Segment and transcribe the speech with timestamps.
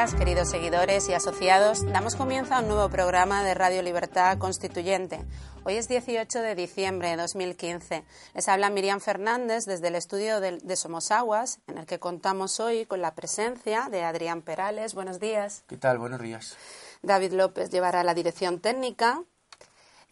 [0.00, 1.84] días, queridos seguidores y asociados.
[1.92, 5.20] Damos comienzo a un nuevo programa de Radio Libertad Constituyente.
[5.64, 8.04] Hoy es 18 de diciembre de 2015.
[8.34, 12.86] Les habla Miriam Fernández desde el estudio de, de Somosaguas, en el que contamos hoy
[12.86, 14.94] con la presencia de Adrián Perales.
[14.94, 15.64] Buenos días.
[15.68, 15.98] ¿Qué tal?
[15.98, 16.56] Buenos días.
[17.02, 19.22] David López llevará la dirección técnica.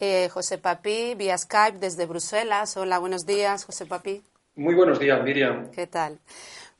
[0.00, 2.76] Eh, José Papi, vía Skype desde Bruselas.
[2.76, 4.22] Hola, buenos días, José Papi.
[4.54, 5.70] Muy buenos días, Miriam.
[5.70, 6.18] ¿Qué tal?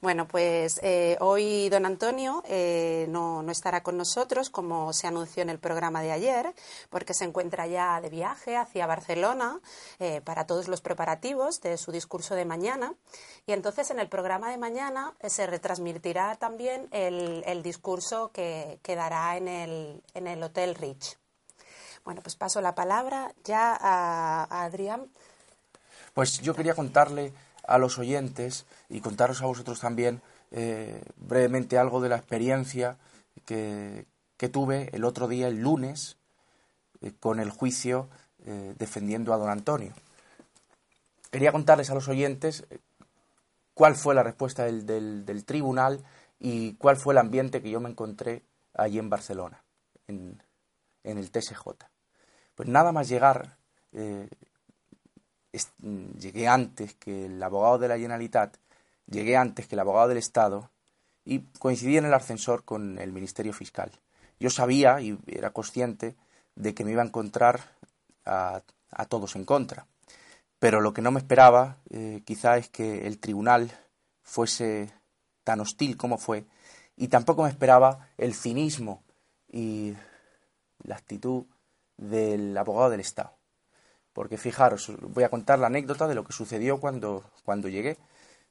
[0.00, 5.42] Bueno, pues eh, hoy don Antonio eh, no, no, estará con nosotros, como se anunció
[5.42, 6.54] en el programa de ayer,
[6.88, 9.58] porque se encuentra ya de viaje hacia Barcelona
[9.98, 12.94] eh, para todos los preparativos de su discurso de mañana.
[13.44, 18.78] Y entonces en el programa de mañana eh, se retransmitirá también el, el discurso que,
[18.84, 21.18] que dará en el, en el Hotel Rich.
[22.04, 25.10] Bueno, pues paso la palabra ya a, a Adrián.
[26.14, 27.32] Pues yo quería contarle
[27.68, 32.96] a los oyentes y contaros a vosotros también eh, brevemente algo de la experiencia
[33.44, 34.06] que,
[34.38, 36.16] que, tuve el otro día, el lunes,
[37.02, 38.08] eh, con el juicio
[38.46, 39.92] eh, defendiendo a don Antonio.
[41.30, 42.66] Quería contarles a los oyentes
[43.74, 46.02] cuál fue la respuesta del, del, tribunal
[46.40, 49.62] y cuál fue el ambiente que yo me encontré allí en Barcelona,
[50.06, 50.42] en,
[51.04, 51.68] en el TSJ.
[52.54, 53.58] Pues nada más llegar,
[56.18, 58.56] llegué antes que el abogado de la Generalitat,
[59.06, 60.70] llegué antes que el abogado del Estado
[61.24, 63.90] y coincidí en el ascensor con el Ministerio Fiscal.
[64.40, 66.16] Yo sabía y era consciente
[66.54, 67.60] de que me iba a encontrar
[68.24, 68.62] a,
[69.08, 69.86] todos en contra.
[70.58, 73.70] Pero lo que no me esperaba eh, quizá es que el tribunal
[74.22, 74.92] fuese
[75.44, 76.44] tan hostil como fue
[76.96, 79.02] y tampoco me esperaba el cinismo
[79.50, 79.94] y
[80.82, 81.44] la actitud
[81.96, 83.37] del abogado del Estado.
[84.18, 87.98] Porque fijaros, voy a contar la anécdota de lo que sucedió cuando, cuando llegué.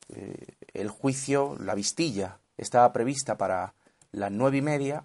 [0.08, 3.74] Eh, el juicio, la vistilla, estaba prevista para
[4.14, 5.04] las nueve y media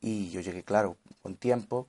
[0.00, 1.86] y yo llegué, claro, con tiempo.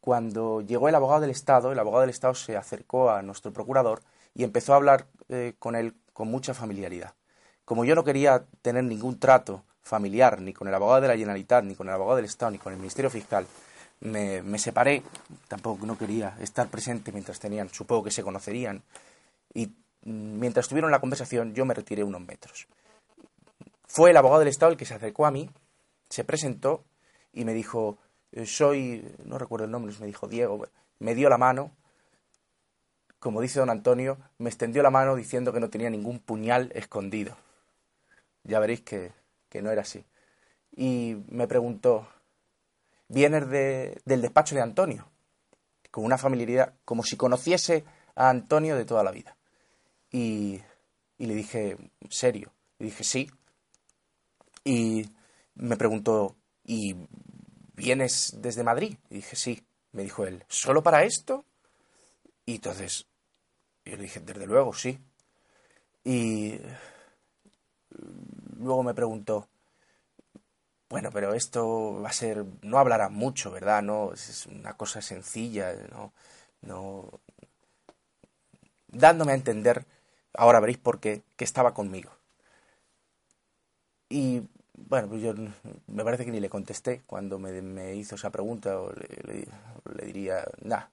[0.00, 4.00] Cuando llegó el abogado del Estado, el abogado del Estado se acercó a nuestro procurador
[4.32, 7.12] y empezó a hablar eh, con él con mucha familiaridad.
[7.66, 11.62] Como yo no quería tener ningún trato familiar ni con el abogado de la Generalitat,
[11.62, 13.46] ni con el abogado del Estado, ni con el Ministerio Fiscal,
[14.00, 15.02] me, separé,
[15.48, 18.82] tampoco no quería estar presente mientras tenían, supongo que se conocerían,
[19.52, 19.72] y
[20.02, 22.66] mientras tuvieron la conversación yo me retiré unos metros.
[23.86, 25.50] Fue el abogado del Estado el que se acercó a mí,
[26.08, 26.84] se presentó
[27.32, 27.98] y me dijo,
[28.32, 30.66] eh, soy, no recuerdo el nombre, me dijo Diego,
[30.98, 31.72] me dio la mano,
[33.18, 37.36] como dice don Antonio, me extendió la mano diciendo que no tenía ningún puñal escondido.
[38.44, 39.12] Ya veréis que,
[39.48, 40.04] que no era así.
[40.76, 42.06] Y me preguntó,
[43.08, 45.10] vienes de, del despacho de Antonio,
[45.90, 49.36] con una familiaridad, como si conociese a Antonio de toda la vida.
[50.10, 50.60] Y,
[51.18, 51.76] y le dije,
[52.08, 52.52] ¿serio?
[52.78, 53.30] Le dije, sí.
[54.64, 55.10] Y
[55.54, 56.94] me preguntó, ¿y
[57.74, 58.96] vienes desde Madrid?
[59.10, 59.64] Y dije, sí.
[59.92, 61.46] Me dijo él, ¿solo para esto?
[62.44, 63.06] Y entonces,
[63.84, 64.98] yo le dije, desde luego, sí.
[66.04, 66.58] Y
[68.58, 69.48] luego me preguntó,
[70.88, 73.82] bueno, pero esto va a ser, no hablará mucho, ¿verdad?
[73.82, 76.12] No, es una cosa sencilla, no,
[76.62, 77.20] no,
[78.88, 79.84] dándome a entender,
[80.34, 82.10] ahora veréis por qué, que estaba conmigo.
[84.08, 84.42] Y
[84.74, 85.34] bueno, yo
[85.86, 89.46] me parece que ni le contesté cuando me, hizo esa pregunta, o le,
[89.94, 90.90] le, diría, nada.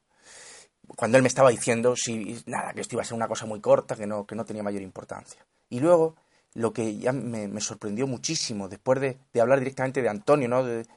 [0.95, 3.61] Cuando él me estaba diciendo, sí, nada, que esto iba a ser una cosa muy
[3.61, 5.45] corta, que no, que no tenía mayor importancia.
[5.69, 6.15] Y luego
[6.55, 10.63] lo que ya me, sorprendió muchísimo, después de, hablar directamente de Antonio, ¿no?
[10.63, 10.87] De,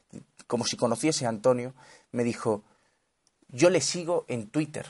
[0.47, 1.75] como si conociese a Antonio,
[2.13, 2.63] me dijo,
[3.49, 4.87] yo le sigo en Twitter.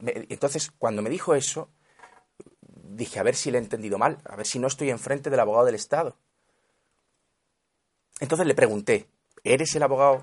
[0.00, 1.70] Entonces, cuando me dijo eso,
[2.60, 5.40] dije, a ver si le he entendido mal, a ver si no estoy enfrente del
[5.40, 6.16] abogado del Estado.
[8.20, 9.08] Entonces le pregunté,
[9.42, 10.22] ¿eres el abogado?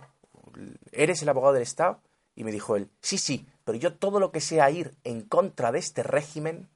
[0.91, 2.01] ¿Eres el abogado del Estado?
[2.35, 5.71] Y me dijo él, sí, sí, pero yo todo lo que sea ir en contra
[5.71, 6.69] de este régimen,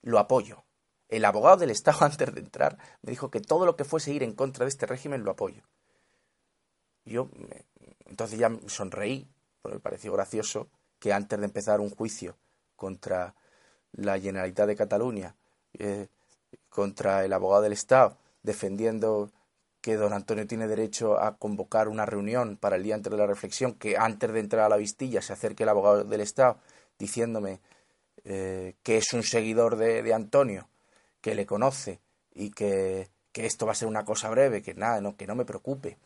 [0.00, 0.64] lo apoyo
[1.08, 4.22] el abogado del Estado antes de entrar me dijo que todo lo que fuese ir
[4.22, 5.62] en contra de este régimen lo apoyo.
[7.04, 7.30] Yo
[8.06, 9.28] entonces ya sonreí,
[9.62, 10.68] porque me pareció gracioso
[10.98, 12.36] que antes de empezar un juicio
[12.76, 13.34] contra
[13.92, 15.34] la Generalitat de Cataluña,
[15.78, 16.08] eh,
[16.68, 19.30] contra el abogado del Estado, defendiendo
[19.80, 23.26] que don Antonio tiene derecho a convocar una reunión para el día antes de la
[23.26, 26.58] reflexión, que antes de entrar a la vistilla se acerque el abogado del Estado
[26.98, 27.60] diciéndome
[28.24, 30.68] eh, que es un seguidor de, de Antonio
[31.20, 32.00] que le conoce
[32.34, 35.34] y que, que, esto va a ser una cosa breve, que nada, no, que no
[35.34, 35.98] me preocupe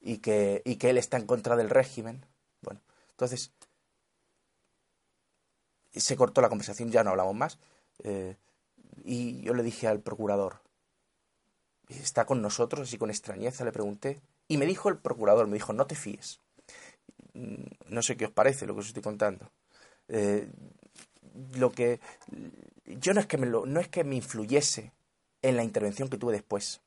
[0.00, 2.24] y que, y que él está en contra del régimen.
[2.62, 2.80] Bueno,
[3.10, 3.52] entonces
[5.92, 7.58] se cortó la conversación, ya no hablamos más.
[8.00, 8.36] Eh,
[9.04, 10.60] y yo le dije al procurador,
[11.88, 14.20] está con nosotros, así con extrañeza le pregunté.
[14.46, 16.40] Y me dijo el procurador, me dijo, no te fíes.
[17.34, 19.50] No sé qué os parece lo que os estoy contando.
[20.08, 20.48] Eh,
[21.54, 22.00] lo que
[22.86, 24.92] yo no es que me no es que me influyese
[25.42, 26.80] en la intervención que tuve después,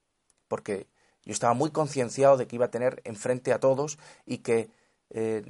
[0.48, 0.88] porque
[1.24, 4.70] yo estaba muy concienciado de que iba a tener enfrente a todos y que
[5.12, 5.44] eh,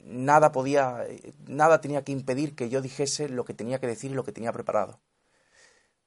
[0.00, 1.06] nada podía,
[1.46, 4.32] nada tenía que impedir que yo dijese lo que tenía que decir y lo que
[4.32, 5.00] tenía preparado.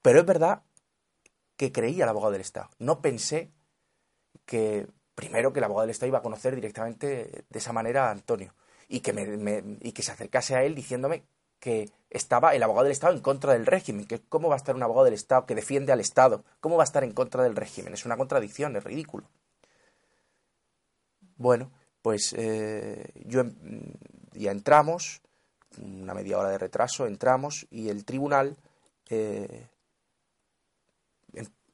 [0.01, 0.63] Pero es verdad
[1.57, 2.69] que creía al abogado del Estado.
[2.79, 3.51] No pensé
[4.45, 8.11] que, primero, que el abogado del Estado iba a conocer directamente de esa manera a
[8.11, 8.53] Antonio
[8.87, 11.23] y que, me, y que se acercase a él diciéndome
[11.59, 14.75] que estaba el abogado del Estado en contra del régimen, que cómo va a estar
[14.75, 17.55] un abogado del Estado que defiende al Estado, cómo va a estar en contra del
[17.55, 19.27] régimen, es una contradicción, es ridículo.
[21.35, 21.71] Bueno,
[22.01, 23.43] pues eh, yo
[24.33, 25.21] ya entramos,
[25.81, 28.57] una media hora de retraso, entramos y el tribunal
[29.09, 29.67] eh,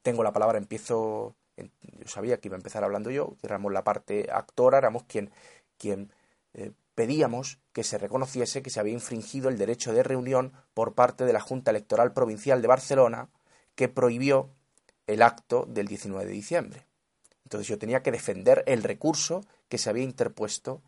[0.03, 4.29] tengo la palabra, empiezo, yo sabía que iba a empezar hablando yo, éramos la parte
[4.31, 5.31] actora, éramos quien,
[5.77, 6.11] quien
[6.53, 11.25] eh, pedíamos que se reconociese que se había infringido el derecho de reunión por parte
[11.25, 13.29] de la Junta Electoral Provincial de Barcelona,
[13.75, 14.51] que prohibió
[15.07, 16.87] el acto del 19 de diciembre.
[17.43, 20.81] Entonces yo tenía que defender el recurso que se había interpuesto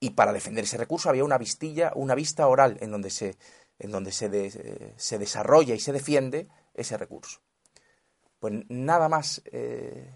[0.00, 3.36] y para defender ese recurso había una vistilla, una vista oral en donde se,
[3.78, 7.40] en donde se, se desarrolla y se defiende ese recurso.
[8.38, 10.14] Pues nada más eh,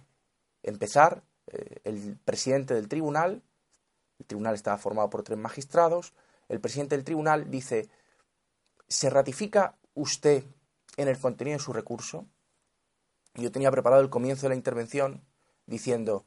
[0.62, 3.42] empezar, eh, el presidente del tribunal,
[4.22, 6.14] el tribunal estaba formado por tres magistrados,
[6.48, 7.88] el presidente del tribunal dice,
[8.88, 10.44] ¿se ratifica usted
[10.96, 12.26] en el contenido de su recurso?
[13.34, 15.24] Yo tenía preparado el comienzo de la intervención
[15.66, 16.24] diciendo,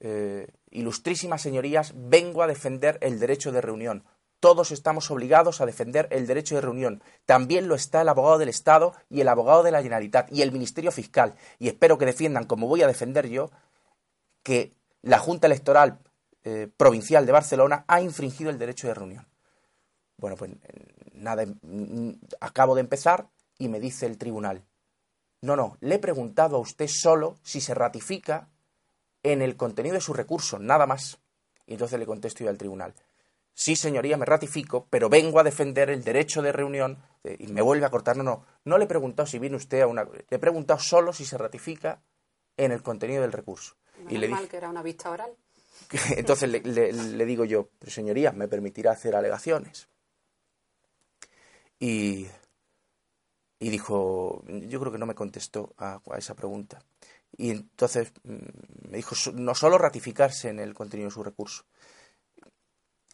[0.00, 4.04] eh, ilustrísimas señorías, vengo a defender el derecho de reunión
[4.40, 7.02] todos estamos obligados a defender el derecho de reunión.
[7.24, 10.52] También lo está el abogado del Estado y el abogado de la Generalitat y el
[10.52, 11.34] Ministerio Fiscal.
[11.58, 13.50] Y espero que defiendan, como voy a defender yo,
[14.42, 14.72] que
[15.02, 15.98] la Junta Electoral
[16.48, 19.26] eh, Provincial de Barcelona ha infringido el derecho de reunión.
[20.16, 20.52] Bueno, pues
[21.12, 21.44] nada,
[22.40, 23.26] acabo de empezar
[23.58, 24.64] y me dice el tribunal.
[25.42, 28.48] No, no, le he preguntado a usted solo si se ratifica
[29.24, 31.18] en el contenido de su recurso, nada más.
[31.66, 32.94] Y entonces le contesto yo al tribunal.
[33.52, 37.86] Sí, señoría, me ratifico, pero vengo a defender el derecho de reunión y me vuelve
[37.86, 38.16] a cortar.
[38.16, 40.04] No, no, no le he preguntado si viene usted a una.
[40.04, 42.02] Le he preguntado solo si se ratifica
[42.56, 43.74] en el contenido del recurso.
[44.08, 45.36] y le mal que era una vista oral.
[46.16, 49.88] Entonces le, digo yo, señoría, ¿me permitirá hacer alegaciones?
[51.78, 52.26] Y,
[53.60, 56.82] dijo, yo creo que no me contestó a, a, esa pregunta.
[57.36, 61.64] Y entonces mm, me dijo no solo ratificarse en el contenido de su recurso,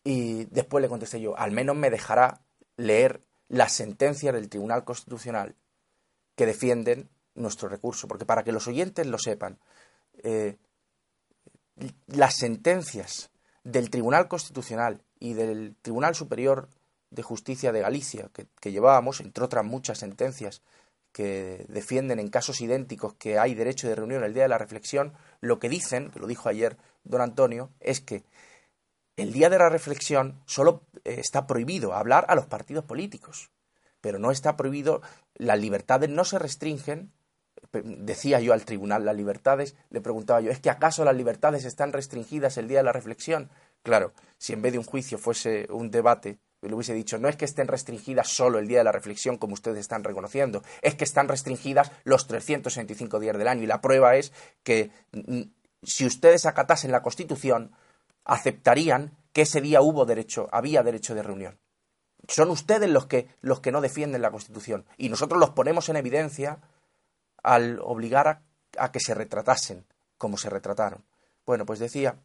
[0.05, 2.43] y después le contesté yo, al menos me dejará
[2.77, 5.55] leer las sentencias del Tribunal Constitucional
[6.35, 9.59] que defienden nuestro recurso, porque para que los oyentes lo sepan,
[10.23, 10.57] eh,
[12.07, 13.31] las sentencias
[13.65, 16.69] del Tribunal Constitucional y del Tribunal Superior
[17.11, 20.63] de Justicia de Galicia, que, llevábamos, entre otras muchas sentencias
[21.13, 25.13] que defienden en casos idénticos que hay derecho de reunión el día de la reflexión,
[25.41, 28.25] lo que dicen, que lo dijo ayer don Antonio, es que
[29.17, 33.51] el día de la reflexión solo eh, está prohibido hablar a los partidos políticos,
[34.01, 35.03] pero no está prohibido,
[35.35, 37.13] las libertades no se restringen,
[37.73, 41.93] decía yo al tribunal, las libertades, le preguntaba yo, ¿es que acaso las libertades están
[41.93, 43.51] restringidas el día de la reflexión?
[43.83, 47.37] Claro, si en vez de un juicio fuese un debate, le hubiese dicho, no es
[47.37, 51.05] que estén restringidas solo el día de la reflexión, como ustedes están reconociendo, es que
[51.05, 53.63] están restringidas los 365 días del año.
[53.63, 55.43] Y la prueba es que mm,
[55.83, 57.73] si ustedes acatasen la Constitución,
[58.25, 61.59] aceptarían que ese día hubo derecho, había derecho de reunión.
[62.29, 65.97] Son ustedes los que, los que no defienden la Constitución y nosotros los ponemos en
[65.97, 66.61] evidencia
[67.43, 68.43] al obligar
[68.79, 69.85] a, que se retratasen
[70.19, 71.05] como se retrataron.
[71.45, 72.17] Bueno, pues decía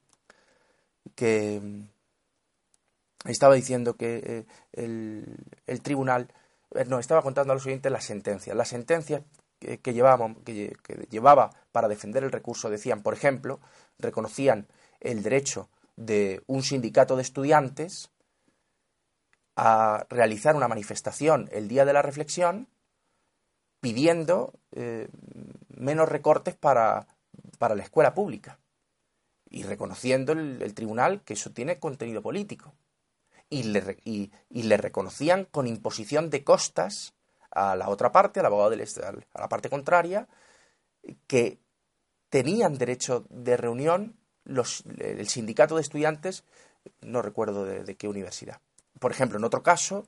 [1.16, 4.46] que mm, estaba diciendo que eh,
[5.66, 6.32] el, tribunal,
[6.76, 8.56] eh, no, estaba contando a los oyentes las sentencias.
[8.56, 9.24] Las sentencias
[9.60, 13.60] que, que llevaba para defender el recurso decían, por ejemplo,
[13.98, 14.68] reconocían
[15.00, 18.12] el derecho de un sindicato de estudiantes
[19.56, 22.68] a realizar una manifestación el día de la reflexión
[23.80, 25.08] pidiendo eh,
[25.70, 27.08] menos recortes para,
[27.60, 28.60] para, la escuela pública
[29.50, 32.74] y reconociendo el, tribunal que eso tiene contenido político.
[33.50, 37.14] Y le, y, le, reconocían con imposición de costas
[37.52, 40.28] a la otra parte, al abogado del, a la parte contraria,
[41.28, 41.60] que
[42.30, 44.18] tenían derecho de reunión
[45.00, 46.44] el sindicato de estudiantes,
[47.02, 48.62] no recuerdo de, qué universidad.
[49.00, 50.06] Por ejemplo, en otro caso,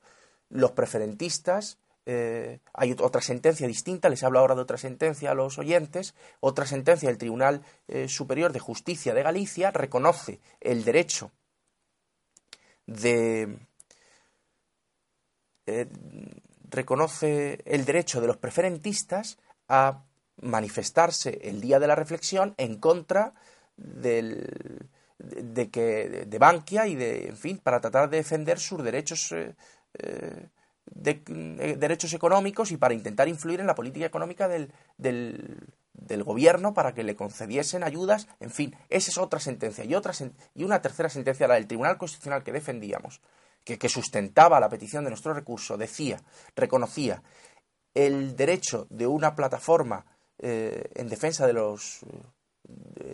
[0.48, 5.58] los preferentistas eh, hay otra sentencia distinta, les hablo ahora de otra sentencia a los
[5.58, 11.30] oyentes, otra sentencia del Tribunal eh, Superior de Justicia de Galicia reconoce el derecho
[12.86, 13.58] de
[15.66, 15.86] eh,
[16.70, 19.38] reconoce el derecho de los preferentistas
[19.68, 20.04] a
[20.40, 23.34] manifestarse el día de la reflexión en contra
[23.76, 24.88] del,
[25.18, 29.34] de, que de Bankia y de en fin para tratar de defender sus derechos
[30.90, 36.92] de, derechos económicos y para intentar influir en la política económica del, del, gobierno para
[36.92, 38.28] que le concediesen ayudas.
[38.40, 39.84] En fin, esa es otra sentencia.
[39.84, 40.12] Y, otra,
[40.54, 43.20] y una tercera sentencia, la del Tribunal Constitucional que defendíamos,
[43.64, 46.20] que, que sustentaba la petición de nuestro recurso, decía,
[46.56, 47.22] reconocía
[47.94, 50.06] el derecho de una plataforma
[50.38, 52.00] eh, en defensa de los,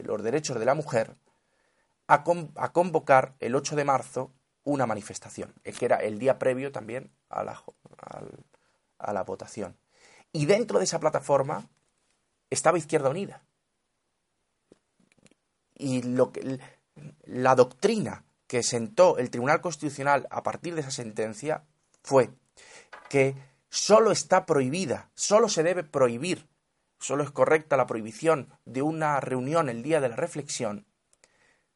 [0.04, 1.16] los derechos de la mujer
[2.08, 2.24] a,
[2.56, 4.32] a convocar el 8 de marzo
[4.66, 7.62] una manifestación, que era el día previo también a la,
[8.98, 9.76] a la votación.
[10.32, 11.68] Y dentro de esa plataforma
[12.50, 13.42] estaba Izquierda Unida.
[15.74, 16.58] Y lo que,
[17.24, 21.64] la doctrina que sentó el Tribunal Constitucional a partir de esa sentencia
[22.02, 22.30] fue
[23.08, 23.36] que
[23.70, 26.48] solo está prohibida, solo se debe prohibir,
[26.98, 30.86] solo es correcta la prohibición de una reunión el día de la reflexión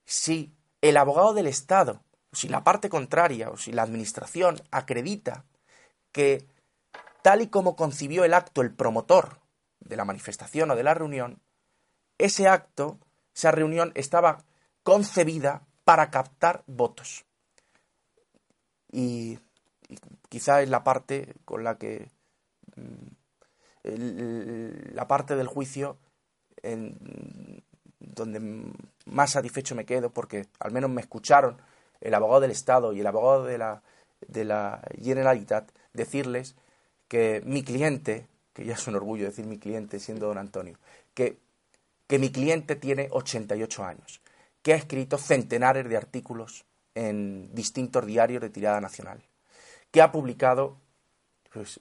[0.05, 5.45] si el abogado del Estado si la parte contraria o si la Administración acredita
[6.13, 6.47] que
[7.23, 9.41] tal y como concibió el acto el promotor
[9.81, 11.41] de la manifestación o de la reunión,
[12.19, 12.99] ese acto,
[13.35, 14.45] esa reunión estaba
[14.83, 17.25] concebida para captar votos.
[18.93, 19.39] Y,
[20.29, 22.11] quizá es la parte con la que
[22.77, 23.09] mm,
[24.95, 25.99] la parte del juicio
[26.63, 27.65] en,
[27.99, 28.41] donde
[29.07, 31.61] más satisfecho me quedo porque al menos me escucharon
[32.01, 33.83] el abogado del Estado y el abogado de la,
[34.27, 36.57] de la Generalitat decirles
[37.09, 40.79] que mi cliente, que ya es un orgullo decir mi cliente siendo don Antonio,
[41.15, 41.39] que,
[42.07, 44.21] que mi cliente tiene 88 años,
[44.63, 46.65] que ha escrito centenares de artículos
[46.95, 49.23] en distintos diarios de tirada nacional,
[49.91, 50.77] que ha publicado
[51.53, 51.81] pues,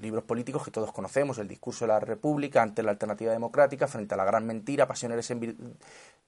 [0.00, 4.14] libros políticos que todos conocemos, el discurso de la República ante la alternativa democrática, frente
[4.14, 5.78] a la gran mentira, pasiones en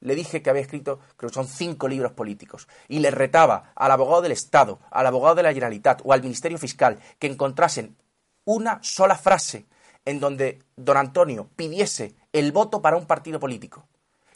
[0.00, 3.90] Le dije que había escrito, creo que son cinco libros políticos, y le retaba al
[3.90, 7.96] abogado del Estado, al abogado de la Generalitat o al Ministerio Fiscal que encontrasen
[8.44, 9.66] una sola frase
[10.06, 13.86] en donde don Antonio pidiese el voto para un partido político,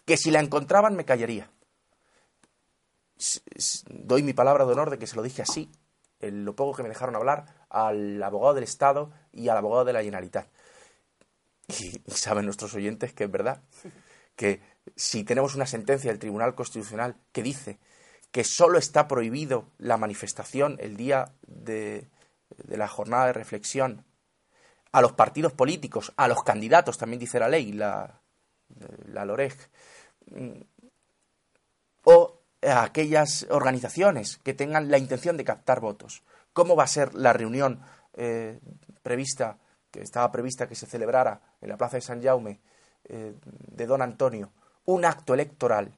[0.05, 1.51] que si la encontraban me callaría.
[3.89, 5.71] Doy mi palabra de honor de que se lo dije así,
[6.21, 9.93] en lo poco que me dejaron hablar, al abogado del Estado y al abogado de
[9.95, 10.47] la Generalitat.
[11.69, 13.63] Y, saben nuestros oyentes que es verdad,
[14.37, 14.61] que
[14.95, 17.79] si tenemos una sentencia del Tribunal Constitucional que dice
[18.31, 22.09] que solo está prohibido la manifestación el día de,
[22.69, 24.05] la jornada de reflexión
[24.91, 28.21] a los partidos políticos, a los candidatos, también dice la ley, la,
[29.07, 29.57] la LOREG,
[32.05, 36.23] o a aquellas organizaciones que tengan la intención de captar votos.
[36.53, 37.81] ¿Cómo va a ser la reunión
[38.15, 38.61] eh,
[39.03, 39.59] prevista,
[39.91, 42.61] que estaba prevista que se celebrara en la Plaza de San Jaume
[43.05, 44.53] eh, de Don Antonio,
[44.85, 45.97] un acto electoral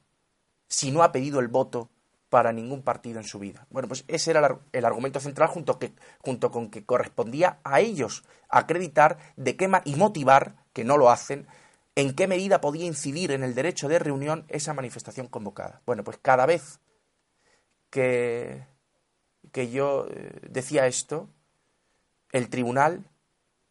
[0.68, 1.90] si no ha pedido el voto
[2.28, 3.66] para ningún partido en su vida.
[3.70, 5.78] Bueno, pues ese era el argumento central junto,
[6.50, 11.46] con que correspondía a ellos acreditar de qué y motivar, que no lo hacen,
[11.94, 15.80] en qué medida podía incidir en el derecho de reunión esa manifestación convocada.
[15.86, 16.80] Bueno, pues cada vez
[17.90, 18.66] que,
[19.54, 21.28] que yo eh, decía esto,
[22.32, 23.04] el tribunal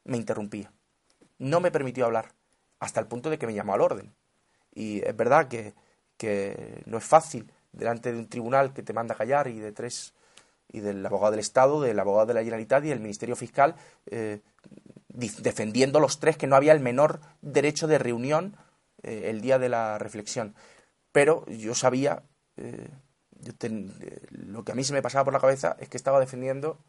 [0.06, 0.72] me interrumpía.
[1.40, 2.32] No me permitió hablar,
[2.80, 4.14] hasta el punto de que me llamó al orden.
[4.74, 5.74] Y es verdad que,
[6.86, 10.14] no es fácil delante de un tribunal que te manda a callar y de tres
[10.72, 13.76] y del abogado del Estado, del abogado de la Generalitat y del Ministerio Fiscal,
[14.06, 14.40] eh,
[15.10, 18.56] defendiendo los tres que no había el menor derecho de reunión
[19.02, 20.56] eh, el día de la reflexión.
[21.12, 22.24] Pero yo sabía,
[24.30, 26.80] lo que a mí se me pasaba por la cabeza es que estaba defendiendo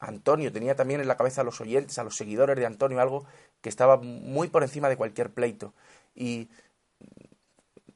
[0.00, 3.24] Antonio tenía también en la cabeza a los oyentes, a los seguidores de Antonio, algo
[3.60, 5.74] que estaba muy por encima de cualquier pleito.
[6.14, 6.48] Y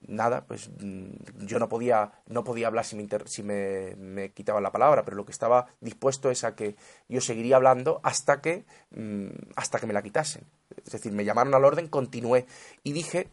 [0.00, 4.72] nada, pues mm, yo no podía, no podía hablar si, me, si me, quitaban la
[4.72, 6.76] palabra, pero lo que estaba dispuesto es a que
[7.08, 10.44] yo seguiría hablando hasta que, mm, hasta que me la quitasen.
[10.84, 12.46] Es decir, me llamaron al orden, continué
[12.82, 13.28] y dije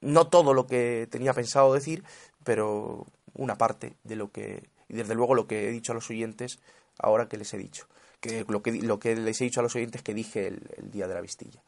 [0.00, 2.04] no todo lo que tenía pensado decir,
[2.44, 6.10] pero una parte de lo que, y desde luego lo que he dicho a los
[6.10, 6.58] oyentes
[6.98, 7.86] ahora que les he dicho.
[8.20, 11.06] Que lo, que lo que les he dicho a los oyentes que dije el, día
[11.06, 11.62] de la vistilla.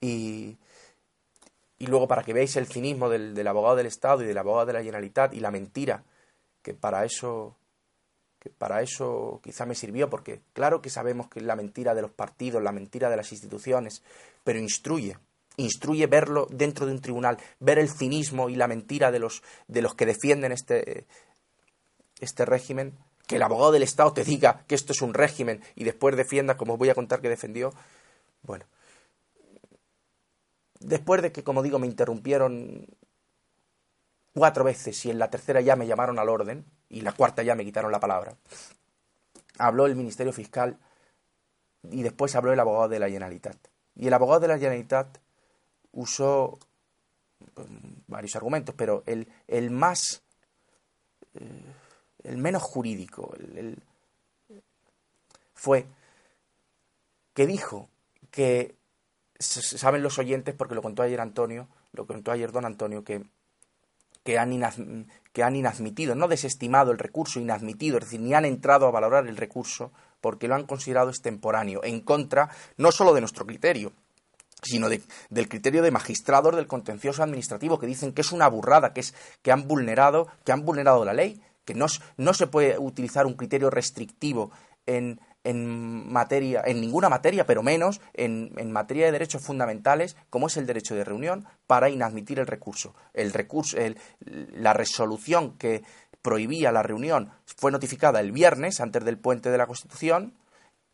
[0.00, 0.56] Y,
[1.78, 4.72] y luego para que veáis el cinismo del, abogado del Estado y del abogado de
[4.74, 6.04] la Generalitat y la mentira,
[6.62, 7.56] que para eso
[8.38, 12.02] que para eso quizá me sirvió, porque claro que sabemos que es la mentira de
[12.02, 14.02] los partidos, la mentira de las instituciones,
[14.44, 15.18] pero instruye,
[15.56, 19.82] instruye verlo dentro de un tribunal, ver el cinismo y la mentira de los, de
[19.82, 21.06] los que defienden este,
[22.20, 25.84] este régimen, que el abogado del Estado te diga que esto es un régimen y
[25.84, 27.72] después defienda, como os voy a contar que defendió.
[28.42, 28.66] Bueno,
[30.80, 32.86] después de que, como digo, me interrumpieron
[34.34, 37.54] cuatro veces y en la tercera ya me llamaron al orden y la cuarta ya
[37.54, 38.36] me quitaron la palabra,
[39.58, 40.78] habló el Ministerio Fiscal
[41.90, 43.56] y después habló el abogado de la Generalitat.
[43.94, 45.18] Y el abogado de la Generalitat
[45.96, 46.58] usó
[47.54, 47.66] pues,
[48.06, 50.22] varios argumentos, pero el, el más,
[51.34, 51.74] eh,
[52.22, 53.34] el menos jurídico,
[55.54, 55.86] fue
[57.34, 57.88] que dijo
[58.30, 58.76] que,
[59.38, 63.24] saben los oyentes, porque lo contó ayer Antonio, lo contó ayer don Antonio, que,
[64.22, 68.86] que, han, que han inadmitido, no desestimado el recurso, inadmitido, es decir, ni han entrado
[68.86, 73.46] a valorar el recurso porque lo han considerado extemporáneo, en contra no solo de nuestro
[73.46, 73.92] criterio,
[74.62, 79.00] sino del criterio de magistrados del contencioso administrativo que dicen que es una burrada, que
[79.00, 81.86] es que han vulnerado, que han vulnerado la ley, que no,
[82.16, 84.50] no se puede utilizar un criterio restrictivo
[84.86, 90.46] en, en materia, en ninguna materia, pero menos en, en, materia de derechos fundamentales, como
[90.46, 92.94] es el derecho de reunión, para inadmitir el recurso.
[93.14, 93.76] El recurso,
[94.20, 95.82] la resolución que
[96.22, 100.34] prohibía la reunión fue notificada el viernes antes del puente de la Constitución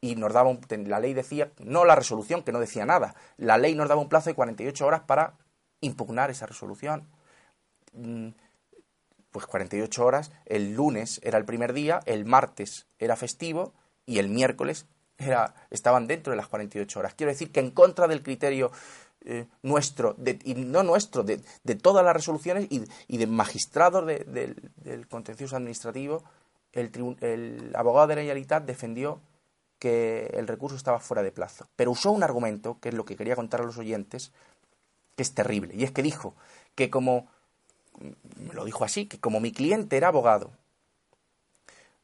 [0.02, 3.76] y nos daba la ley decía, no la resolución, que no decía nada, la ley
[3.76, 5.34] nos daba un plazo de 48 horas para
[5.80, 7.08] impugnar esa resolución.
[7.92, 8.30] Mm,
[9.30, 13.72] pues 48 horas, el lunes era el primer día, el martes era festivo
[14.04, 14.86] y el miércoles
[15.18, 17.14] era, estaban dentro de las 48 horas.
[17.14, 18.72] Quiero decir que en contra del criterio
[19.24, 21.38] eh, nuestro, y no nuestro, de,
[21.80, 26.24] todas las resoluciones y, de magistrados del contencioso administrativo,
[26.72, 29.20] el, el abogado de la Generalitat defendió
[29.82, 31.66] que el recurso estaba fuera de plazo.
[31.74, 34.30] Pero usó un argumento, que es lo que quería contar a los oyentes,
[35.16, 35.74] que es terrible.
[35.74, 36.36] Y es que dijo
[36.76, 37.26] que como,
[38.52, 40.52] lo dijo así, que como mi cliente era abogado,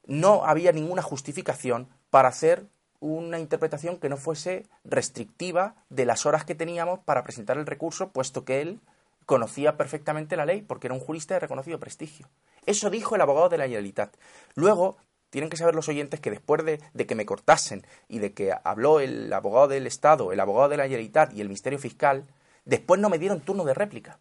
[0.06, 2.66] no había ninguna justificación para hacer
[2.98, 8.08] una interpretación que no fuese restrictiva de las horas que teníamos para presentar el recurso,
[8.08, 8.80] puesto que él
[9.24, 12.28] conocía perfectamente la ley, porque era un jurista de reconocido prestigio.
[12.66, 14.16] Eso dijo el abogado de la Generalitat.
[14.56, 14.96] Luego,
[15.30, 19.00] tienen que saber los oyentes que después de, que me cortasen y de que habló
[19.00, 22.26] el abogado del Estado, el abogado de la Generalitat y el Ministerio Fiscal,
[22.64, 24.18] después no me dieron turno de réplica.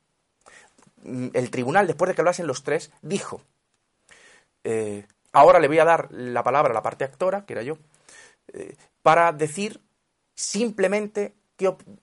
[1.04, 3.42] Mm, el tribunal, después de que hablasen los tres, dijo,
[4.64, 7.78] eh, ahora le voy a dar la palabra a la parte actora, que era yo,
[8.54, 9.82] eh, para decir
[10.36, 11.34] simplemente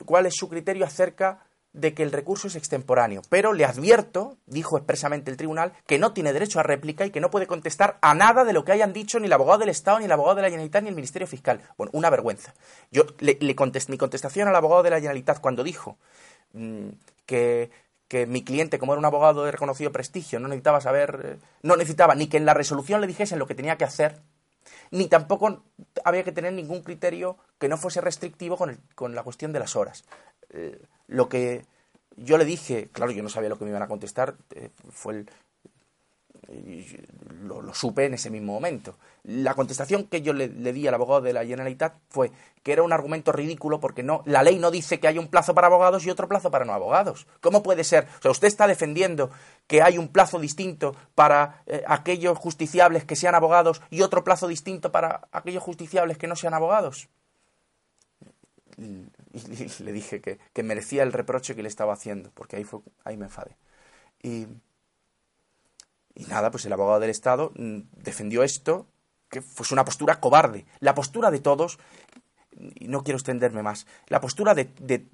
[0.04, 1.43] cuál es su criterio acerca
[1.74, 6.12] de que el recurso es extemporáneo, pero le advierto, dijo expresamente el tribunal, que no
[6.12, 8.92] tiene derecho a réplica y que no puede contestar a nada de lo que hayan
[8.92, 11.26] dicho ni el abogado del Estado, ni el abogado de la Generalitat, ni el Ministerio
[11.26, 11.60] Fiscal.
[11.76, 12.54] Bueno, una vergüenza.
[12.92, 13.54] Yo le, mi
[13.98, 15.98] contestación al abogado de la Generalitat cuando dijo
[16.52, 16.90] mm,
[17.26, 17.70] que,
[18.06, 21.74] que mi cliente, como era un abogado de reconocido prestigio, no necesitaba saber, eh, no
[21.76, 24.20] necesitaba ni que en la resolución le dijesen lo que tenía que hacer,
[24.92, 25.64] ni tampoco
[26.04, 29.58] había que tener ningún criterio que no fuese restrictivo con, el, con la cuestión de
[29.58, 30.04] las horas.
[30.50, 31.64] Eh, lo que
[32.16, 35.14] yo le dije, claro, yo no sabía lo que me iban a contestar, eh, fue
[35.14, 35.30] el,
[37.42, 38.96] lo, supe en ese mismo momento.
[39.24, 42.30] La contestación que yo le, di al abogado de la Generalitat fue
[42.62, 45.54] que era un argumento ridículo porque no, la ley no dice que hay un plazo
[45.54, 47.26] para abogados y otro plazo para no abogados.
[47.40, 48.06] ¿Cómo puede ser?
[48.18, 49.30] O sea, usted está defendiendo
[49.66, 54.48] que hay un plazo distinto para eh, aquellos justiciables que sean abogados y otro plazo
[54.48, 57.08] distinto para aquellos justiciables que no sean abogados
[59.34, 63.16] y le dije que, merecía el reproche que le estaba haciendo, porque ahí, fue, ahí
[63.16, 63.56] me enfadé.
[64.22, 64.46] Y,
[66.14, 68.86] y nada, pues el abogado del Estado mm, defendió esto,
[69.28, 70.64] que fue una postura cobarde.
[70.78, 71.78] La postura de todos,
[72.52, 75.06] y no quiero extenderme más, la postura de, de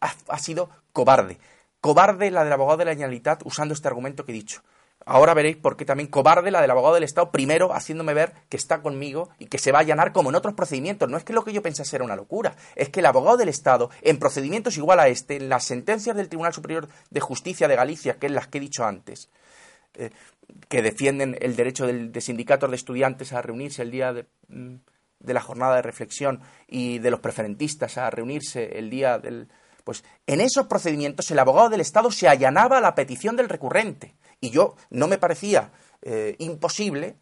[0.00, 1.38] ha, ha, sido cobarde.
[1.80, 4.62] Cobarde la del abogado de la Generalitat usando este argumento que he dicho.
[5.06, 8.56] Ahora veréis por qué también cobarde la del abogado del Estado, primero haciéndome ver que
[8.56, 11.10] está conmigo y que se va a allanar como en otros procedimientos.
[11.10, 13.48] No es que lo que yo pensase era una locura, es que el abogado del
[13.48, 17.76] Estado, en procedimientos igual a este, en las sentencias del Tribunal Superior de Justicia de
[17.76, 19.28] Galicia, que es las que he dicho antes,
[19.94, 20.10] eh,
[20.68, 24.76] que defienden el derecho de sindicatos de estudiantes a reunirse el día de, mm,
[25.20, 29.48] de la jornada de reflexión y de los preferentistas a reunirse el día del,
[29.84, 34.14] pues en esos procedimientos el abogado del Estado se allanaba a la petición del recurrente.
[34.44, 35.70] Y yo no me parecía
[36.02, 37.16] eh, imposible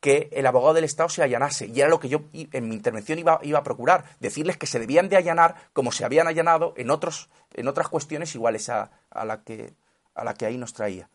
[0.00, 1.66] que el abogado del Estado se allanase.
[1.66, 4.78] Y era lo que yo en mi intervención iba, iba, a procurar, decirles que se
[4.78, 9.42] debían de allanar como se habían allanado en, otros, en otras cuestiones iguales a, la
[9.42, 9.74] que,
[10.14, 11.10] a la que ahí nos traía.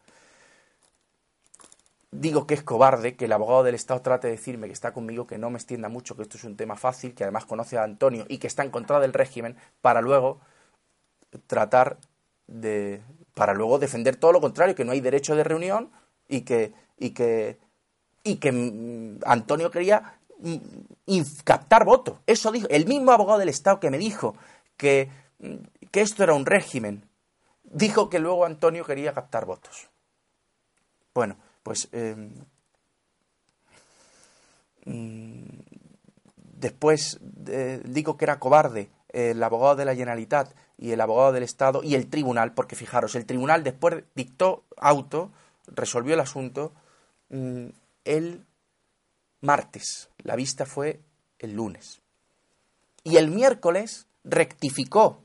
[2.11, 5.25] digo que es cobarde que el abogado del Estado trate de decirme que está conmigo,
[5.25, 7.83] que no me extienda mucho, que esto es un tema fácil, que además conoce a
[7.83, 10.41] Antonio y que está en contra del régimen, para luego
[11.47, 11.97] tratar
[12.45, 13.01] de.
[13.39, 15.89] Para luego defender todo lo contrario, que no hay derecho de reunión
[16.27, 16.73] y que.
[16.97, 17.57] y que.
[18.21, 22.17] y que mm, Antonio quería mm, captar votos.
[22.27, 22.67] Eso dijo.
[22.69, 24.35] El mismo abogado del Estado que me dijo
[24.75, 25.55] que, mm,
[25.89, 27.07] que esto era un régimen,
[27.63, 29.87] dijo que luego Antonio quería captar votos.
[31.13, 32.33] Bueno, pues em,
[36.35, 37.19] después
[37.85, 41.95] digo que era cobarde el abogado de la Generalitat y el abogado del Estado y
[41.95, 45.31] el tribunal, porque fijaros, el tribunal después dictó auto,
[45.67, 46.73] resolvió el asunto
[47.29, 47.67] mm,
[48.05, 48.45] el
[49.41, 50.09] martes.
[50.19, 51.01] La vista fue
[51.37, 52.01] el lunes.
[53.03, 55.21] Y el miércoles rectificó.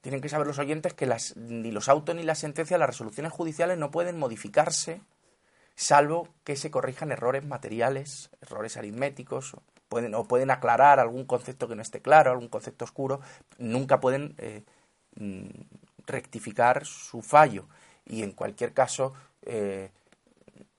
[0.00, 3.32] Tienen que saber los oyentes que las, ni los autos ni las sentencias, las resoluciones
[3.32, 5.00] judiciales no pueden modificarse
[5.74, 9.54] salvo que se corrijan errores materiales, errores aritméticos,
[9.88, 13.20] pueden, o pueden aclarar algún concepto que no esté claro, algún concepto oscuro,
[13.58, 14.62] nunca pueden eh,
[15.16, 15.48] mm,
[16.06, 17.66] rectificar su fallo.
[18.06, 19.90] Y en cualquier caso, eh,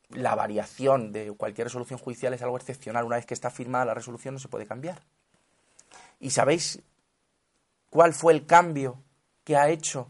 [0.10, 3.06] la variación de cualquier resolución judicial es algo excepcional.
[3.06, 5.02] Una vez que está firmada la resolución no se puede cambiar.
[6.20, 6.82] ¿Y sabéis
[7.90, 9.02] cuál fue el cambio
[9.44, 10.10] que ha hecho?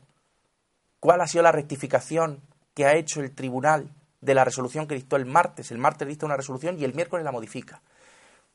[1.00, 2.42] ¿Cuál ha sido la rectificación
[2.74, 5.72] que ha hecho el tribunal de la resolución que dictó el martes.
[5.72, 7.82] El martes dicta una resolución y el miércoles la modifica.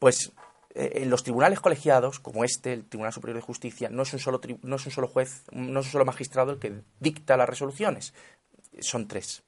[0.04, 0.32] Pues
[0.74, 4.18] eh, en los tribunales colegiados, como este, el Tribunal Superior de Justicia, no es, un
[4.18, 7.48] solo no es un solo juez, no es un solo magistrado el que dicta las
[7.48, 8.12] resoluciones.
[8.80, 9.44] Son tres.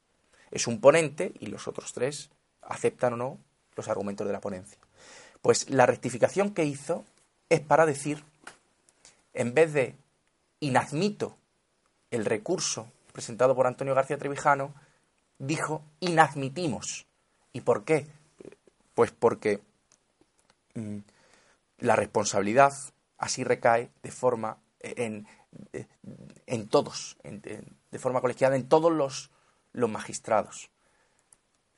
[0.51, 2.31] Es un ponente y los otros tres
[2.63, 3.39] aceptan o no
[3.75, 4.79] los argumentos de la ponencia.
[5.43, 7.05] Pues la rectificación que hizo
[7.51, 8.25] es para decir,
[9.35, 9.95] en vez de
[10.61, 11.37] inadmito
[12.11, 14.73] el recurso presentado por Antonio García Trevijano,
[15.39, 17.05] dijo inadmitimos.
[17.53, 18.07] ¿Y por qué?
[18.95, 19.61] Pues porque
[21.79, 22.73] la responsabilidad
[23.19, 25.27] así recae de forma en,
[26.47, 29.31] en todos, de forma colegiada en todos los,
[29.73, 30.71] los magistrados.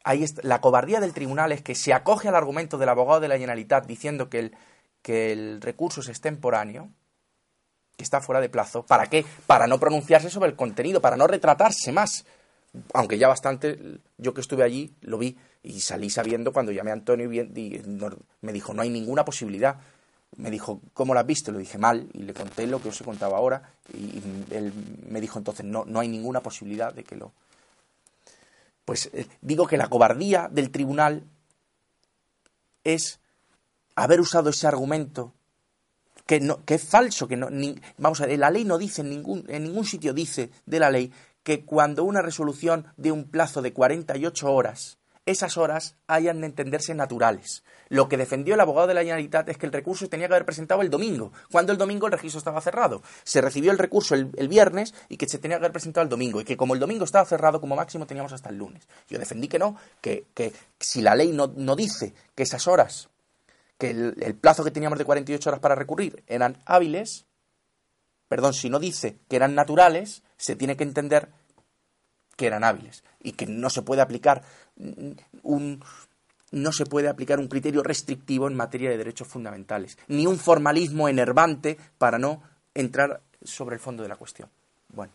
[0.05, 3.37] Ahí la cobardía del tribunal es que se acoge al argumento del abogado de la
[3.39, 4.57] Generalitat diciendo que el,
[5.03, 6.91] que el recurso es extemporáneo,
[7.97, 8.87] que está fuera de plazo.
[8.87, 9.27] ¿Para qué?
[9.47, 12.25] Para no pronunciarse sobre el contenido, para no retratarse más
[12.93, 16.95] aunque ya bastante, yo que estuve allí lo vi y salí sabiendo cuando llamé a
[16.95, 17.83] Antonio y,
[18.41, 19.79] me dijo, no hay ninguna posibilidad.
[20.37, 21.51] Me dijo, ¿cómo lo has visto?
[21.53, 24.73] Le dije mal y le conté lo que os he contado ahora y, él
[25.09, 27.33] me dijo entonces, no, no hay ninguna posibilidad de que lo...
[28.85, 31.25] Pues eh, digo que la cobardía del tribunal
[32.85, 33.21] es
[33.95, 35.33] haber usado ese argumento
[36.29, 37.49] que, no, que es falso, que no,
[37.97, 40.91] vamos a ver, la ley no dice en ningún, en ningún sitio dice de la
[40.91, 41.11] ley
[41.49, 46.95] que cuando una resolución de un plazo de 48 horas, esas horas hayan de entenderse
[46.95, 47.65] naturales.
[47.89, 50.45] Lo que defendió el abogado de la Generalitat es que el recurso tenía que haber
[50.45, 53.01] presentado el domingo, cuando el domingo el registro estaba cerrado.
[53.25, 56.39] Se recibió el recurso el, viernes y que se tenía que haber presentado el domingo,
[56.43, 58.87] y que como el domingo estaba cerrado, como máximo teníamos hasta el lunes.
[59.09, 63.09] Yo defendí que no, que, que si la ley no, dice que esas horas,
[63.79, 67.25] que el, el plazo que teníamos de 48 horas para recurrir eran hábiles,
[68.29, 71.29] perdón, si no dice que eran naturales, se tiene que entender
[72.37, 74.43] que eran hábiles y que no se puede aplicar
[75.43, 75.83] un
[76.51, 81.09] no se puede aplicar un criterio restrictivo en materia de derechos fundamentales, ni un formalismo
[81.09, 82.43] enervante para no
[82.75, 84.49] entrar sobre el fondo de la cuestión.
[84.89, 85.13] Bueno,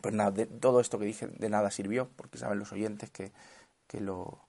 [0.00, 3.30] pues nada, de, todo esto que dije de nada sirvió, porque saben los oyentes que,
[3.86, 4.40] que lo,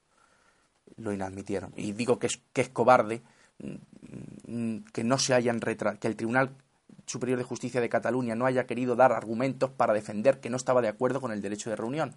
[0.97, 1.73] lo inadmitieron.
[1.75, 3.21] Y digo que es, que es cobarde
[3.59, 6.55] mm, que no se hayan retra que el Tribunal
[7.05, 10.81] Superior de Justicia de Cataluña no haya querido dar argumentos para defender que no estaba
[10.81, 12.15] de acuerdo con el derecho de reunión.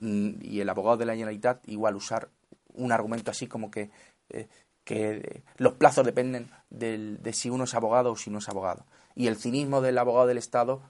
[0.00, 2.28] Mm, y el abogado de la Generalitat igual usar
[2.74, 3.90] un argumento así como que,
[4.30, 4.48] eh,
[4.84, 8.84] que los plazos dependen de si uno es abogado o si no es abogado.
[9.14, 10.82] Y el cinismo del abogado del Estado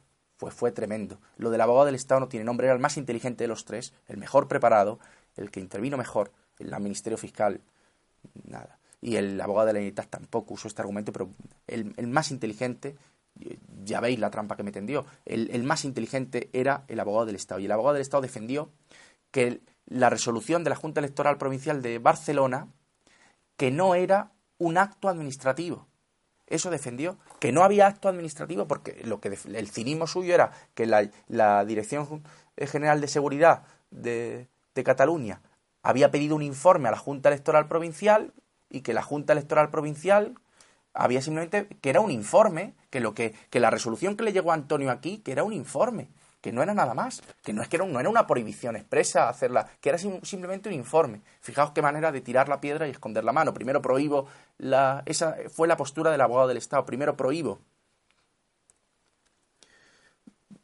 [0.43, 1.21] pues fue tremendo.
[1.37, 3.93] Lo del abogado del Estado no tiene nombre, era el más inteligente de los tres,
[4.09, 4.99] el mejor preparado,
[5.37, 7.61] el que intervino mejor, el Ministerio Fiscal,
[8.45, 8.79] nada.
[9.01, 11.31] Y el abogado de la Generalitat tampoco usó este argumento, pero
[11.69, 12.97] el, el más inteligente
[13.85, 15.05] ya veis la trampa que me tendió.
[15.25, 17.61] El, más inteligente era el abogado del Estado.
[17.61, 18.71] Y el abogado del Estado defendió
[19.31, 22.69] que la resolución de la Junta Electoral Provincial de Barcelona,
[23.57, 25.89] que no era un acto administrativo.
[26.47, 30.87] Eso defendió, que no había acto administrativo, porque lo que el cinismo suyo era que
[30.87, 32.23] la, Dirección
[32.57, 35.41] General de Seguridad de, de Cataluña
[35.83, 38.33] había pedido un informe a la Junta Electoral Provincial
[38.69, 40.35] y que la Junta Electoral Provincial
[40.95, 44.51] había simplemente que era un informe, que lo que, que la resolución que le llegó
[44.51, 46.09] a Antonio aquí, que era un informe,
[46.43, 49.71] que no era nada más, que no es que no era una prohibición expresa hacerla,
[49.81, 51.23] que era simplemente un informe.
[51.41, 53.55] Fijaos qué manera de tirar la piedra y esconder la mano.
[53.55, 54.27] Primero prohíbo
[54.59, 56.85] la esa fue la postura del abogado del Estado.
[56.85, 57.61] Primero prohíbo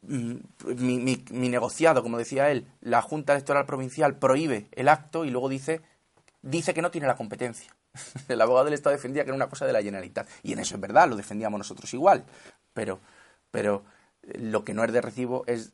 [0.01, 0.35] mm,
[0.75, 5.47] mi, mi, negociado, como decía él, la Junta Electoral Provincial prohíbe el acto y luego
[5.47, 5.81] dice,
[6.41, 7.73] dice que no tiene la competencia.
[8.27, 10.27] El abogado del Estado defendía que era una cosa de la Generalitat.
[10.43, 12.25] Y en eso es verdad, lo defendíamos nosotros igual.
[12.73, 12.99] Pero,
[13.51, 13.83] pero
[14.21, 15.73] lo que no es de recibo es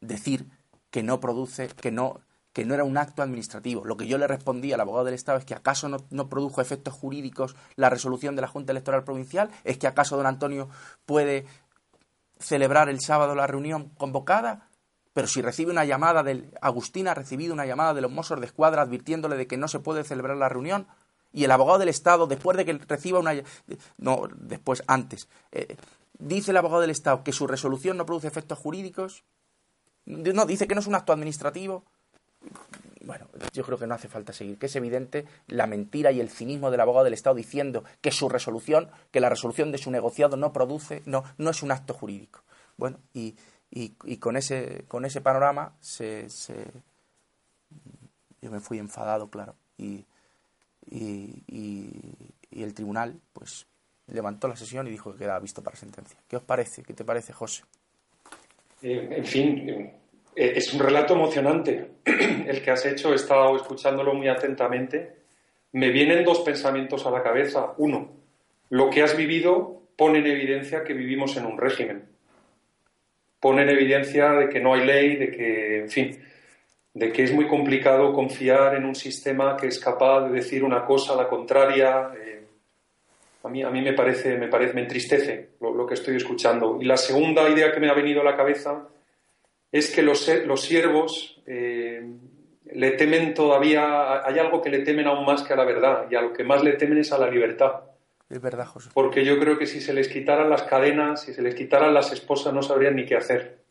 [0.00, 0.46] decir
[0.90, 2.20] que no produce, que no,
[2.52, 3.84] que no era un acto administrativo.
[3.84, 6.94] Lo que yo le respondí al abogado del Estado es que acaso no, produjo efectos
[6.94, 10.68] jurídicos la resolución de la Junta Electoral Provincial, es que acaso don Antonio
[11.04, 11.44] puede
[12.38, 14.70] celebrar el sábado la reunión convocada,
[15.12, 18.46] pero si recibe una llamada del Agustina ha recibido una llamada de los Mossos de
[18.46, 20.86] Escuadra advirtiéndole de que no se puede celebrar la reunión,
[21.36, 23.34] y el abogado del Estado, después de que reciba una...
[23.98, 25.28] No, después, antes.
[25.52, 25.76] Eh,
[26.18, 29.22] dice el abogado del Estado que su resolución no produce efectos jurídicos.
[30.06, 31.84] No, dice que no es un acto administrativo.
[33.02, 36.30] Bueno, yo creo que no hace falta seguir, que es evidente la mentira y el
[36.30, 40.38] cinismo del abogado del Estado diciendo que su resolución, que la resolución de su negociado
[40.38, 42.44] no produce, no, no es un acto jurídico.
[42.78, 43.36] Bueno, y,
[43.70, 46.66] y, con, ese, con ese panorama se, se,
[48.40, 50.06] yo me fui enfadado, claro, y,
[50.90, 51.42] y,
[52.50, 53.66] el tribunal, pues
[54.06, 56.18] levantó la sesión y dijo que quedaba visto para sentencia.
[56.28, 56.82] ¿Qué os parece?
[56.82, 57.64] ¿Qué te parece, José?
[58.82, 59.68] Eh, en fin,
[60.34, 63.12] eh, es un relato emocionante el que has hecho.
[63.12, 65.16] He estado escuchándolo muy atentamente.
[65.72, 67.74] Me vienen dos pensamientos a la cabeza.
[67.78, 68.12] Uno,
[68.70, 72.04] lo que has vivido pone en evidencia que vivimos en un régimen.
[73.40, 76.18] Pone en evidencia de que no hay ley, de que, en fin,
[76.96, 80.82] de que es muy complicado confiar en un sistema que es capaz de decir una
[80.86, 82.10] cosa a la contraria.
[82.18, 82.42] Eh,
[83.44, 86.78] a mí, a mí me, parece, me, parece, me entristece lo, que estoy escuchando.
[86.80, 88.88] Y la segunda idea que me ha venido a la cabeza
[89.70, 92.02] es que los, los siervos eh,
[92.72, 96.14] le temen todavía, hay algo que le temen aún más que a la verdad, y
[96.14, 97.72] a lo que más le temen es a la libertad.
[98.30, 98.88] Es verdad, José.
[98.94, 102.10] Porque yo creo que si se les quitaran las cadenas, si se les quitaran las
[102.10, 103.65] esposas, no sabrían ni qué hacer.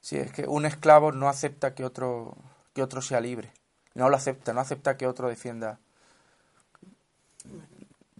[0.00, 2.36] Sí, es que un esclavo no acepta que otro,
[2.74, 3.52] que otro sea libre.
[3.94, 5.78] No lo acepta, no acepta que otro defienda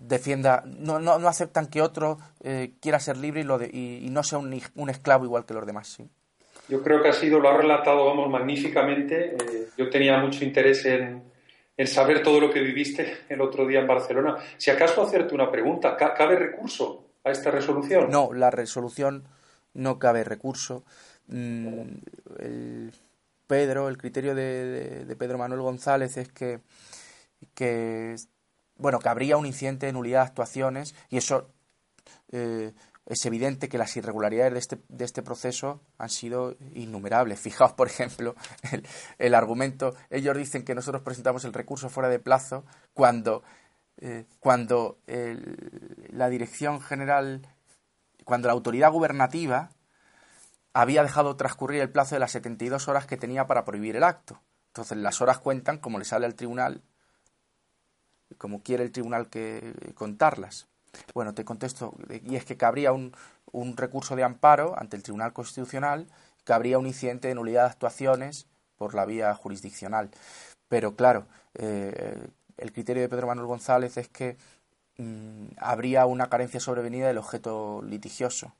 [0.00, 4.22] defienda, no, no, no aceptan que otro eh, quiera ser libre y, lo y, no
[4.22, 5.88] sea un, un, esclavo igual que los demás.
[5.88, 6.08] ¿sí?
[6.68, 9.34] Yo creo que ha sido, lo ha relatado, vamos, magníficamente.
[9.34, 11.22] Eh, yo tenía mucho interés en,
[11.76, 14.36] en, saber todo lo que viviste el otro día en Barcelona.
[14.56, 18.10] Si acaso hacerte una pregunta, ¿cabe recurso a esta resolución?
[18.10, 19.24] No, la resolución
[19.74, 20.84] no cabe recurso.
[21.30, 21.80] Mm,
[22.38, 22.92] el
[23.46, 26.60] Pedro, el criterio de, de Pedro Manuel González es que,
[27.54, 28.16] que
[28.76, 31.48] bueno, que habría un incidente de nulidad de actuaciones y eso
[32.32, 32.72] eh,
[33.06, 37.40] es evidente que las irregularidades de este, de este proceso han sido innumerables.
[37.40, 38.34] Fijaos, por ejemplo,
[39.18, 42.64] el, argumento, ellos dicen que nosotros presentamos el recurso fuera de plazo
[42.94, 43.42] cuando,
[43.98, 47.42] eh, cuando la Dirección General,
[48.24, 49.70] cuando la autoridad gubernativa
[50.72, 54.40] había dejado transcurrir el plazo de las 72 horas que tenía para prohibir el acto.
[54.68, 56.82] Entonces las horas cuentan como le sale al tribunal
[58.38, 60.68] como quiere el tribunal que contarlas.
[61.14, 63.12] Bueno, te contesto, y es que cabría un,
[63.52, 66.06] un recurso de amparo ante el Tribunal Constitucional,
[66.44, 70.10] cabría un incidente de nulidad de actuaciones por la vía jurisdiccional.
[70.68, 74.36] Pero claro, eh, el criterio de Pedro Manuel González es que
[74.98, 78.54] mm, habría una carencia sobrevenida del objeto litigioso.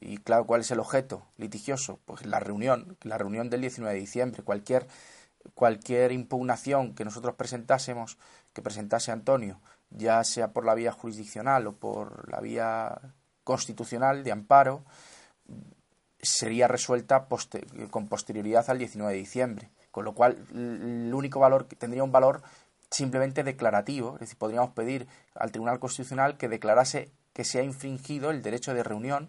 [0.00, 1.98] Y claro, ¿cuál es el objeto litigioso?
[2.04, 4.42] Pues la reunión, la reunión del 19 de diciembre.
[4.42, 4.86] Cualquier,
[5.54, 8.18] cualquier impugnación que nosotros presentásemos
[8.52, 13.00] que presentase Antonio, ya sea por la vía jurisdiccional o por la vía
[13.44, 14.84] constitucional de amparo,
[16.20, 17.26] sería resuelta
[17.90, 22.42] con posterioridad al 19 de diciembre, con lo cual el único valor tendría un valor
[22.90, 28.30] simplemente declarativo, es decir, podríamos pedir al Tribunal Constitucional que declarase que se ha infringido
[28.30, 29.28] el derecho de reunión.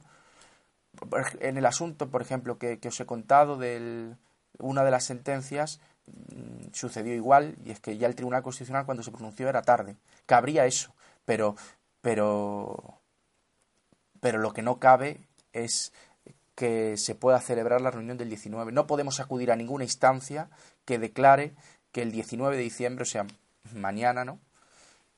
[1.39, 4.15] En el asunto, por ejemplo, que, que os he contado de
[4.58, 5.80] una de las sentencias,
[6.12, 9.97] Mm, sucedió igual y es que ya el Tribunal Constitucional cuando se pronunció era tarde.
[10.25, 10.93] Cabría eso,
[11.25, 11.56] pero
[12.02, 13.02] pero
[14.21, 15.21] pero lo que no cabe
[15.54, 15.93] es
[16.56, 18.71] que se pueda celebrar la reunión del 19.
[18.71, 20.49] No podemos acudir a ninguna instancia
[20.86, 21.54] que declare
[21.91, 23.25] que el 19 de diciembre, o sea,
[23.73, 24.39] mañana, ¿no?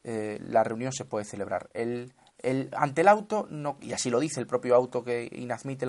[0.04, 1.70] Eh, la reunión se puede celebrar.
[1.74, 2.14] El,
[2.74, 3.48] ante el auto,
[3.82, 5.86] y así lo dice el propio auto que inadmite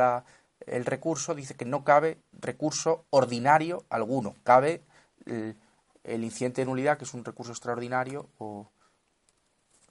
[0.66, 4.34] el recurso, dice que no cabe recurso ordinario alguno.
[4.44, 4.82] Cabe
[5.26, 8.68] el, incidente de nulidad, que es un recurso extraordinario, o,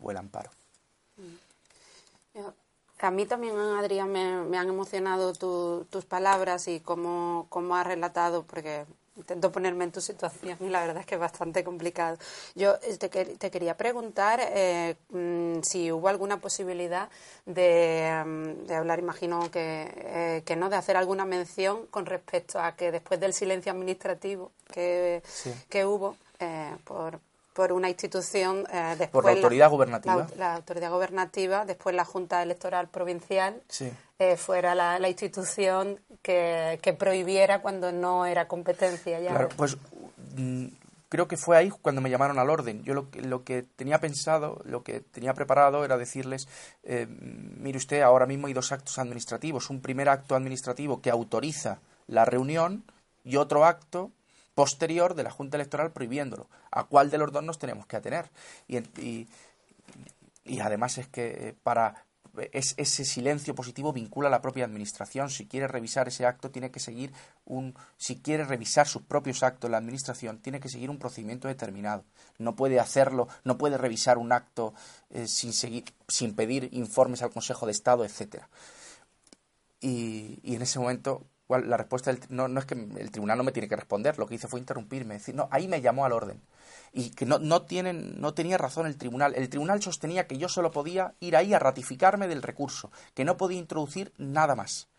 [0.10, 0.50] el amparo.
[1.18, 2.40] Mm.
[3.00, 8.86] a mí también, Adrián, me, han emocionado tus palabras y cómo, cómo has relatado, porque
[9.16, 12.18] intento ponerme en tu situación y la verdad es que es bastante complicado.
[12.56, 17.10] Yo eh, te, quería preguntar eh, mm, si hubo alguna posibilidad
[17.46, 22.92] de, mm, hablar, imagino que, que, no, de hacer alguna mención con respecto a que
[22.92, 25.22] después del silencio administrativo que,
[25.70, 26.18] que hubo
[26.86, 27.20] por,
[27.54, 32.42] por una institución eh, después por la autoridad gubernativa la, autoridad gubernativa después la junta
[32.42, 33.62] electoral provincial
[34.20, 39.32] eh, fuera la, institución que, prohibiera cuando no era competencia ya.
[39.32, 39.78] Claro pues
[40.36, 40.68] mm,
[41.10, 42.84] creo que fue ahí cuando me llamaron al orden.
[42.84, 46.48] Yo lo, lo que tenía pensado lo que tenía preparado era decirles
[46.84, 49.70] eh, mire usted ahora mismo hay dos actos administrativos.
[49.70, 52.86] Un primer acto administrativo que autoriza la reunión
[53.26, 54.12] y otro acto
[54.62, 56.48] posterior de la Junta Electoral prohibiéndolo.
[56.70, 58.30] ¿A cuál de los dos nos tenemos que atener?
[58.68, 59.28] Y,
[60.62, 62.06] además es que eh, para
[62.52, 65.32] es, ese silencio positivo vincula a la propia administración.
[65.32, 67.12] Si quiere revisar ese acto, tiene que seguir
[67.44, 67.74] un.
[67.98, 72.04] Si quiere revisar sus propios actos la administración, tiene que seguir un procedimiento determinado.
[72.38, 74.76] No puede hacerlo, no puede revisar un acto
[75.10, 78.48] eh, sin seguir, sin pedir informes al Consejo de Estado, etcétera.
[79.84, 81.26] Y en ese momento
[81.60, 84.36] la respuesta no, no, es que el tribunal no me tiene que responder, lo que
[84.36, 86.42] hizo fue interrumpirme, decir, no, ahí me llamó al orden.
[86.94, 89.34] Y que no, no, tienen, no tenía razón el tribunal.
[89.36, 93.38] El tribunal sostenía que yo solo podía ir ahí a ratificarme del recurso, que no
[93.38, 94.90] podía introducir nada más.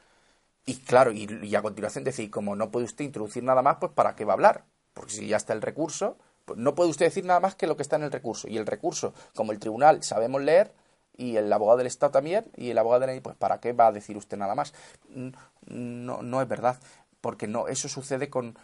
[0.64, 4.14] Y claro, y, a continuación decir, como no puede usted introducir nada más, pues ¿para
[4.14, 4.64] qué va a hablar?
[4.94, 7.76] Porque si ya está el recurso, pues no puede usted decir nada más que lo
[7.76, 8.48] que está en el recurso.
[8.48, 10.72] Y el recurso, como el tribunal sabemos leer,
[11.16, 13.72] y el abogado del Estado también, y el abogado de la ley, pues ¿para qué
[13.72, 14.72] va a decir usted nada más?
[15.66, 16.79] No, no es verdad,
[17.20, 18.57] porque no, eso sucede con,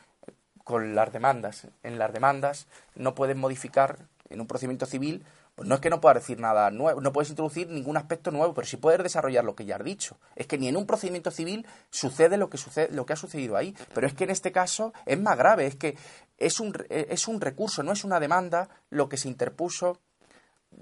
[0.65, 1.67] con las demandas.
[1.83, 3.99] En las demandas no pueden modificar
[4.31, 7.31] en un procedimiento civil, pues no es que no puedas decir nada nuevo, no puedes
[7.31, 10.17] introducir ningún aspecto nuevo, pero sí puedes desarrollar lo que ya has dicho.
[10.37, 13.57] Es que ni en un procedimiento civil sucede lo que sucede, lo que ha sucedido
[13.57, 15.97] ahí, pero es que en este caso es más grave, es que
[16.37, 19.99] es un, es un recurso, no es una demanda lo que se interpuso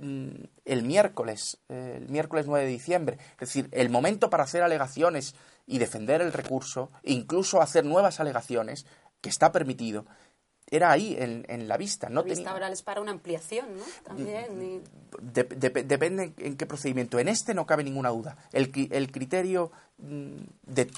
[0.01, 3.19] el miércoles, el miércoles 9 de diciembre.
[3.33, 5.35] Es decir, el momento para hacer alegaciones
[5.67, 8.87] y defender el recurso, incluso hacer nuevas alegaciones,
[9.21, 10.07] que está permitido,
[10.69, 12.09] era ahí, en, la vista.
[12.09, 13.85] No la vista oral es para una ampliación, ¿no?
[14.03, 14.83] También.
[15.21, 17.19] depende en qué procedimiento.
[17.21, 18.37] En este no cabe ninguna duda.
[18.53, 20.91] El, el criterio mm, de,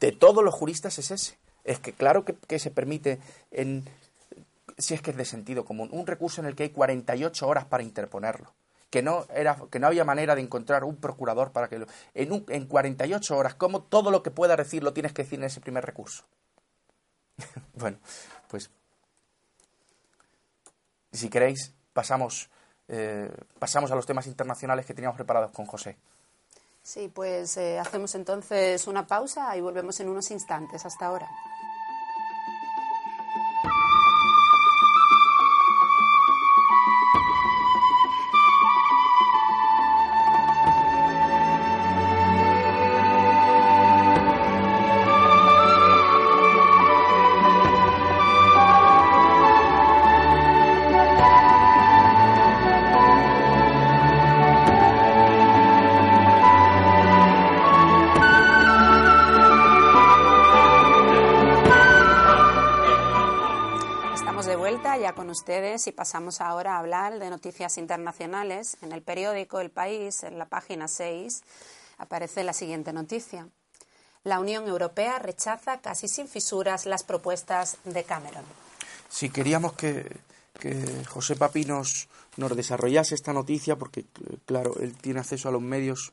[0.00, 1.38] de, todos los juristas es ese.
[1.64, 3.84] Es que claro que, que se permite en
[4.80, 7.64] si es que es de sentido común, un recurso en el que hay 48 horas
[7.66, 8.52] para interponerlo,
[8.90, 11.86] que no, era, que no había manera de encontrar un procurador para que lo...
[12.14, 15.38] En, un, en 48 horas, ¿cómo todo lo que pueda decir lo tienes que decir
[15.38, 16.24] en ese primer recurso?
[17.74, 17.98] bueno,
[18.48, 18.70] pues
[21.12, 22.48] si queréis, pasamos,
[22.88, 25.96] eh, pasamos a los temas internacionales que teníamos preparados con José.
[26.82, 30.86] Sí, pues eh, hacemos entonces una pausa y volvemos en unos instantes.
[30.86, 31.28] Hasta ahora.
[65.30, 68.76] Ustedes y pasamos ahora a hablar de noticias internacionales.
[68.82, 71.42] En el periódico El País, en la página 6,
[71.98, 73.48] aparece la siguiente noticia.
[74.24, 78.44] La Unión Europea rechaza casi sin fisuras las propuestas de Cameron.
[79.08, 80.04] Si queríamos que,
[81.08, 84.04] José Papi nos desarrollase esta noticia, porque
[84.44, 86.12] claro, él tiene acceso a los medios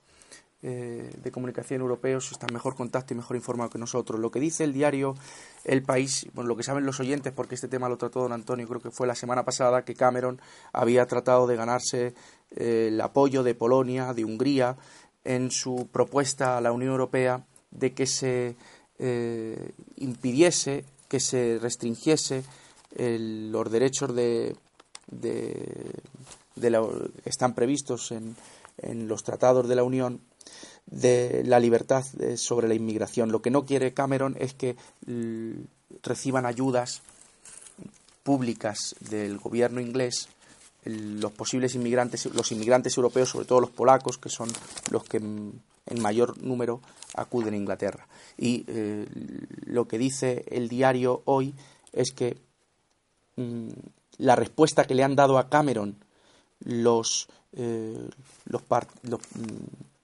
[0.64, 4.20] eh, de comunicación europeos están mejor contacto y mejor informado que nosotros.
[4.20, 5.16] Lo que dice el diario
[5.64, 8.68] El País, bueno, lo que saben los oyentes, porque este tema lo trató don Antonio,
[8.68, 10.41] creo que fue la semana pasada, que Cameron
[10.74, 12.16] había tratado de ganarse
[12.55, 14.78] eh, el apoyo de Polonia, de Hungría,
[15.24, 18.55] en su propuesta a la Unión Europea de que se
[18.97, 22.43] eh, impidiese, que se restringiese
[22.95, 24.55] los derechos de,
[25.05, 26.01] de,
[26.60, 28.36] que están previstos en,
[28.80, 30.22] en los tratados de la Unión
[30.88, 32.03] de la libertad
[32.35, 33.31] sobre la inmigración.
[33.31, 34.75] Lo que no quiere Cameron es que
[36.01, 37.01] reciban ayudas
[38.23, 40.29] públicas del gobierno inglés
[40.88, 44.49] los posibles inmigrantes, los inmigrantes europeos, sobre todo los polacos, que son
[44.91, 46.81] los que en mayor número
[47.15, 48.07] acuden a Inglaterra.
[48.38, 49.05] Y eh,
[49.65, 51.53] lo que dice el diario hoy
[51.91, 52.38] es que
[53.35, 53.69] mm,
[54.19, 55.95] la respuesta que le han dado a Cameron
[56.59, 58.09] los, eh,
[58.45, 59.17] los, mm,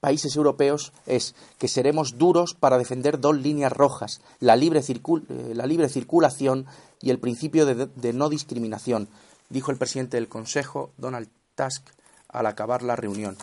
[0.04, 5.66] países europeos es que seremos duros para defender dos líneas rojas, la libre, eh, la
[5.66, 6.66] libre circulación
[7.00, 9.08] y el principio de, no discriminación,
[9.48, 11.88] dijo el presidente del Consejo, Donald Tusk,
[12.28, 13.38] al acabar la reunión.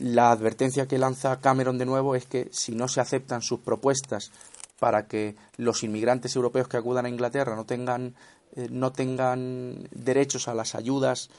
[0.00, 4.32] La advertencia que lanza Cameron de nuevo es que si no se aceptan sus propuestas
[4.80, 8.16] para que los inmigrantes europeos que acudan a Inglaterra no tengan,
[8.56, 11.30] eh, no tengan derechos a las ayudas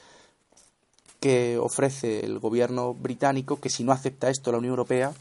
[1.24, 5.14] que ofrece el gobierno británico que si no acepta esto la Unión Europea,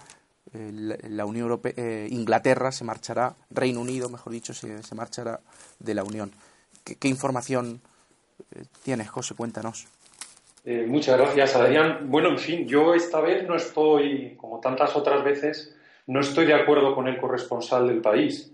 [0.53, 5.39] eh, la, Unión Europea eh, Inglaterra se marchará, Reino Unido, mejor dicho, se, marchará
[5.79, 6.33] de la Unión.
[6.83, 7.81] ¿Qué, información
[8.53, 9.37] eh, tienes, José?
[9.37, 9.87] Cuéntanos.
[10.89, 12.11] muchas gracias, Adrián.
[12.11, 15.73] Bueno, en fin, yo esta vez no estoy, como tantas otras veces,
[16.09, 18.52] no estoy de acuerdo con el corresponsal del país.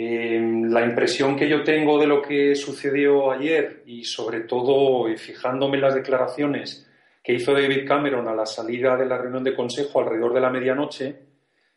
[0.00, 5.82] La impresión que yo tengo de lo que sucedió ayer y sobre todo fijándome en
[5.82, 6.88] las declaraciones
[7.22, 10.50] que hizo David Cameron a la salida de la reunión de consejo alrededor de la
[10.50, 11.16] medianoche,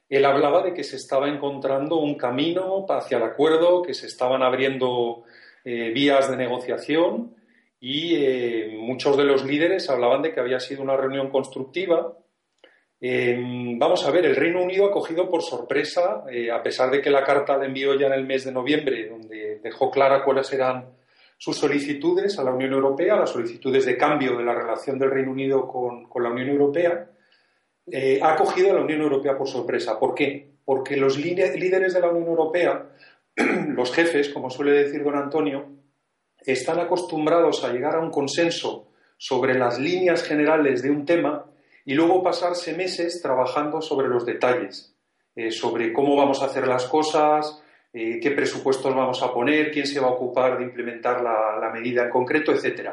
[0.07, 4.43] él hablaba de que se estaba encontrando un camino hacia el acuerdo, que se estaban
[4.43, 5.23] abriendo
[5.63, 7.35] eh, vías de negociación
[7.79, 12.17] y eh, muchos de los líderes hablaban de que había sido una reunión constructiva
[13.03, 17.01] Em, vamos a ver, el Reino Unido ha cogido por sorpresa, eh, a pesar de
[17.01, 20.53] que la carta la envió ya en el mes de noviembre, donde dejó clara cuáles
[20.53, 20.85] eran
[21.35, 25.31] sus solicitudes a la Unión Europea, las solicitudes de cambio de la relación del Reino
[25.31, 27.09] Unido con, la Unión Europea,
[27.91, 29.99] eh, ha cogido a la Unión Europea por sorpresa.
[29.99, 30.51] ¿Por qué?
[30.63, 32.87] Porque los líderes de la Unión Europea,
[33.69, 35.65] los jefes, como suele decir don Antonio,
[36.37, 41.50] están acostumbrados a llegar a un consenso sobre las líneas generales de un tema
[41.85, 44.95] y luego pasarse meses trabajando sobre los detalles,
[45.35, 47.61] eh, sobre cómo vamos a hacer las cosas,
[47.93, 52.03] eh, qué presupuestos vamos a poner, quién se va a ocupar de implementar la, medida
[52.03, 52.91] en concreto, etc.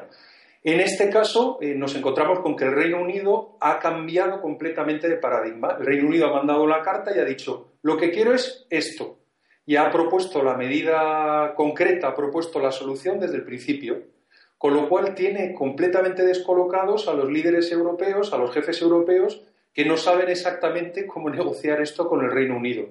[0.62, 5.16] En este caso, eh, nos encontramos con que el Reino Unido ha cambiado completamente de
[5.16, 5.76] paradigma.
[5.78, 9.18] El Reino Unido ha mandado la carta y ha dicho, lo que quiero es esto.
[9.66, 14.17] Y ha propuesto la medida concreta, ha propuesto la solución desde el principio
[14.58, 19.42] con lo cual tiene completamente descolocados a los líderes europeos, a los jefes europeos,
[19.72, 22.86] que no saben exactamente cómo negociar esto con el Reino Unido.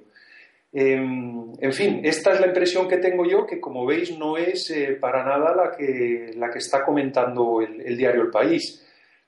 [0.72, 4.70] Em, en fin, esta es la impresión que tengo yo, que como veis no es
[4.70, 8.84] eh, para nada la que, la que está comentando el, diario El País.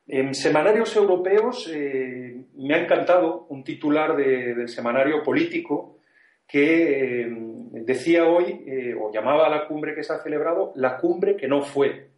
[0.08, 5.98] En semanarios europeos eh, me ha encantado un titular del semanario político
[6.48, 10.98] que em, decía hoy, eh, o llamaba a la cumbre que se ha celebrado, la
[10.98, 12.10] cumbre que no fue.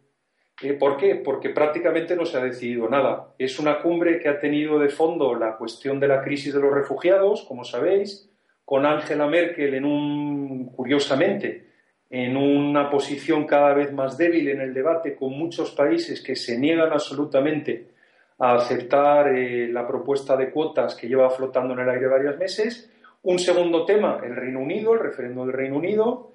[0.78, 1.16] ¿Por qué?
[1.16, 3.34] Porque prácticamente no se ha decidido nada.
[3.38, 6.72] Es una cumbre que ha tenido de fondo la cuestión de la crisis de los
[6.72, 8.30] refugiados, como sabéis,
[8.64, 11.66] con Angela Merkel en un, curiosamente,
[12.08, 16.58] en una posición cada vez más débil en el debate, con muchos países que se
[16.58, 17.92] niegan absolutamente
[18.38, 22.90] a aceptar eh, la propuesta de cuotas que lleva flotando en el aire varios meses.
[23.22, 26.31] Un segundo tema, el Reino Unido, el referéndum del Reino Unido.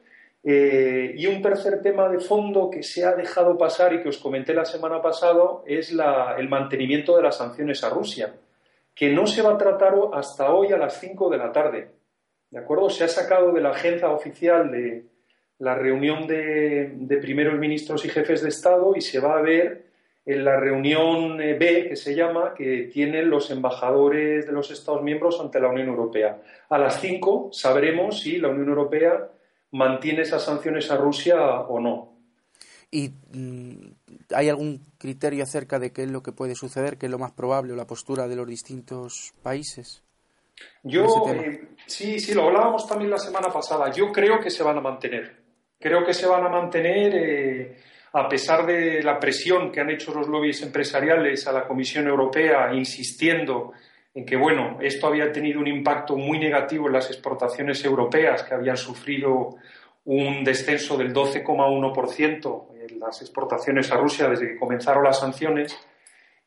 [0.49, 4.17] Eh, y un tercer tema de fondo que se ha dejado pasar y que os
[4.17, 8.33] comenté la semana pasada es el mantenimiento de las sanciones a Rusia,
[8.95, 11.89] que no se va a tratar hasta hoy a las 5 de la tarde.
[12.49, 12.89] ¿De acuerdo?
[12.89, 15.03] Se ha sacado de la agenda oficial de
[15.59, 19.87] la reunión de, de primeros ministros y jefes de Estado y se va a ver
[20.25, 25.03] en la reunión eh, B, que se llama, que tienen los embajadores de los Estados
[25.03, 26.41] miembros ante la Unión Europea.
[26.69, 29.27] A las 5 sabremos si la Unión Europea
[29.71, 32.17] mantiene esas sanciones a Rusia o no.
[32.89, 33.91] ¿Y mm,
[34.33, 37.31] hay algún criterio acerca de qué es lo que puede suceder, qué es lo más
[37.31, 40.03] probable o la postura de los distintos países?
[40.83, 43.91] Yo, eh, sí, sí, lo hablábamos también la semana pasada.
[43.91, 45.43] Yo creo que se van a mantener.
[45.79, 47.77] Creo que se van a mantener eh,
[48.13, 52.73] a pesar de la presión que han hecho los lobbies empresariales a la Comisión Europea
[52.73, 53.73] insistiendo
[54.17, 58.55] en que, bueno, esto había tenido un impacto muy negativo en las exportaciones europeas, que
[58.55, 59.57] habían sufrido
[60.05, 65.77] un descenso del 12,1% en las exportaciones a Rusia desde que comenzaron las sanciones.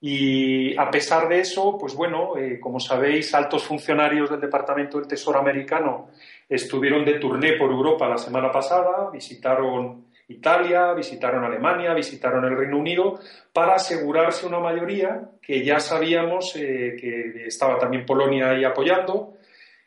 [0.00, 5.06] Y a pesar de eso, pues bueno, eh, como sabéis, altos funcionarios del Departamento del
[5.06, 6.08] Tesoro americano
[6.48, 12.78] estuvieron de turné por Europa la semana pasada, visitaron Italia, visitaron Alemania, visitaron el Reino
[12.78, 13.18] Unido
[13.52, 19.34] para asegurarse una mayoría que ya sabíamos eh, que estaba también Polonia ahí apoyando.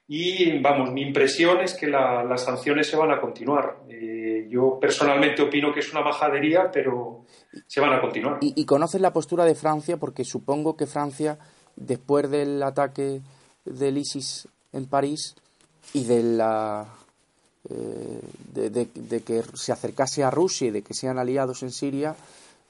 [0.06, 3.78] Y vamos, mi impresión es que las sanciones se van a continuar.
[3.90, 7.24] Eh, yo personalmente opino que es una majadería, pero
[7.66, 8.38] se van a continuar.
[8.42, 9.96] ¿Y, ¿Y conoces la postura de Francia?
[9.96, 11.40] Porque supongo que Francia,
[11.78, 13.22] después del ataque
[13.64, 15.36] del ISIS en París
[15.94, 16.86] y de la
[17.70, 18.20] eh,
[18.54, 22.14] de, que se acercase a Rusia y de que sean aliados en Siria,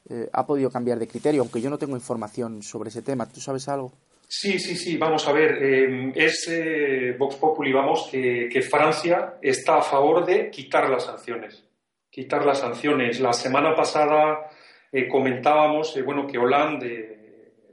[0.10, 3.28] eh, ha podido cambiar de criterio, aunque yo no tengo información sobre ese tema.
[3.28, 3.92] ¿Tú sabes algo?
[4.28, 5.58] Sí, sí, sí, vamos a ver.
[5.62, 11.64] Eh, es Vox Populi, vamos, que, Francia está a favor de quitar las sanciones.
[12.10, 13.20] Quitar las sanciones.
[13.20, 14.50] La semana pasada
[15.10, 17.14] comentábamos, bueno, que Hollande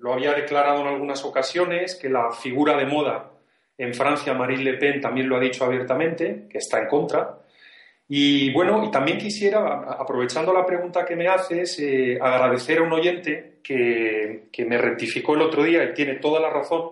[0.00, 3.30] lo había declarado en algunas ocasiones, que la figura de moda
[3.80, 7.38] en Francia, Marine Le Pen, también lo ha dicho abiertamente, que está en contra.
[8.06, 12.92] Y bueno, y también quisiera, aprovechando la pregunta que me haces, eh, agradecer a un
[12.92, 16.90] oyente que, que, me rectificó el otro día y tiene toda la razón,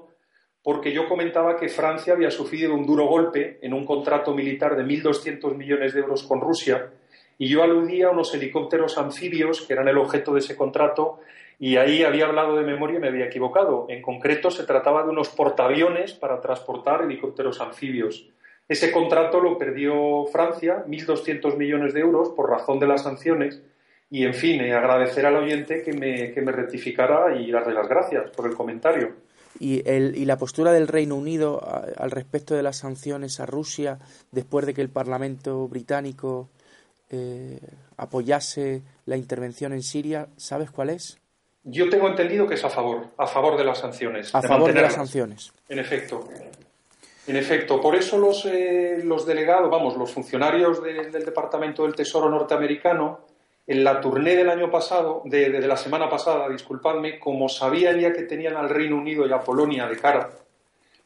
[0.62, 4.84] porque yo comentaba que Francia había sufrido un duro golpe en un contrato militar de
[4.84, 6.88] 1.200 millones de euros con Rusia,
[7.36, 11.20] y yo aludía a unos helicópteros anfibios que eran el objeto de ese contrato,
[11.58, 13.86] y ahí había hablado de memoria y me había equivocado.
[13.88, 18.28] En concreto, se trataba de unos portaaviones para transportar helicópteros anfibios.
[18.68, 23.60] Ese contrato lo perdió Francia, 1.200 millones de euros por razón de las sanciones.
[24.10, 27.88] Y, en fin, eh, agradecer al oyente que me, que me rectificara y darle las
[27.88, 29.14] gracias por el comentario.
[29.58, 31.60] ¿Y, el, y la postura del Reino Unido
[31.96, 33.98] al respecto de las sanciones a Rusia
[34.30, 36.48] después de que el Parlamento británico
[37.10, 37.58] eh,
[37.96, 41.18] apoyase la intervención en Siria, ¿sabes cuál es?
[41.70, 44.34] Yo tengo entendido que es a favor, a favor de las sanciones.
[44.34, 45.52] A favor de las sanciones.
[45.68, 46.26] En efecto.
[47.26, 52.30] En efecto, por eso los, eh, los delegados, vamos, los funcionarios del Departamento del Tesoro
[52.30, 53.20] norteamericano,
[53.66, 58.22] en la turné del año pasado, de, la semana pasada, disculpadme, como sabían ya que
[58.22, 60.30] tenían al Reino Unido y a Polonia de cara,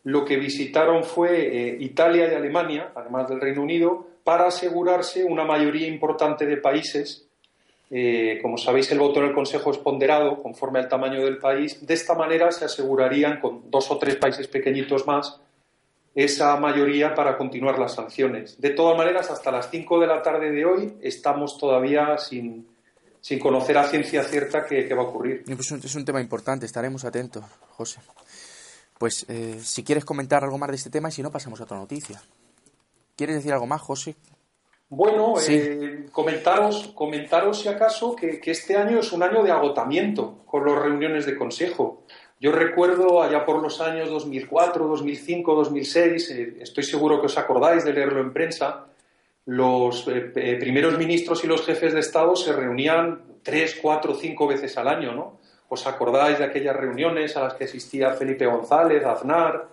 [0.04, 5.44] lo que visitaron fue eh, Italia y Alemania, además del Reino Unido, para asegurarse una
[5.44, 7.26] mayoría importante de países.
[7.94, 11.86] Eh, como sabéis, el voto en el Consejo es ponderado conforme al tamaño del país.
[11.86, 15.38] De esta manera se asegurarían, con dos o tres países pequeñitos más,
[16.14, 18.58] esa mayoría para continuar las sanciones.
[18.58, 22.66] De todas maneras, hasta las 5 de la tarde de hoy estamos todavía sin,
[23.20, 25.44] sin conocer a ciencia cierta qué, va a ocurrir.
[25.44, 27.44] Pues es un tema importante, estaremos atentos,
[27.76, 28.00] José.
[28.96, 31.64] Pues eh, si quieres comentar algo más de este tema y si no, pasamos a
[31.64, 32.22] otra noticia.
[33.16, 34.16] ¿Quieres decir algo más, José?
[34.94, 40.42] Bueno, eh, comentaros, comentaros si acaso que, que, este año es un año de agotamiento
[40.44, 42.02] con las reuniones de consejo.
[42.38, 46.30] Yo recuerdo allá por los años 2004, 2005, 2006,
[46.60, 48.84] estoy seguro que os acordáis de leerlo en prensa,
[49.46, 54.46] los eh, eh, primeros ministros y los jefes de Estado se reunían tres, cuatro, cinco
[54.46, 55.40] veces al año, ¿no?
[55.70, 59.68] ¿Os acordáis de aquellas reuniones a las que asistía Felipe González, Aznar,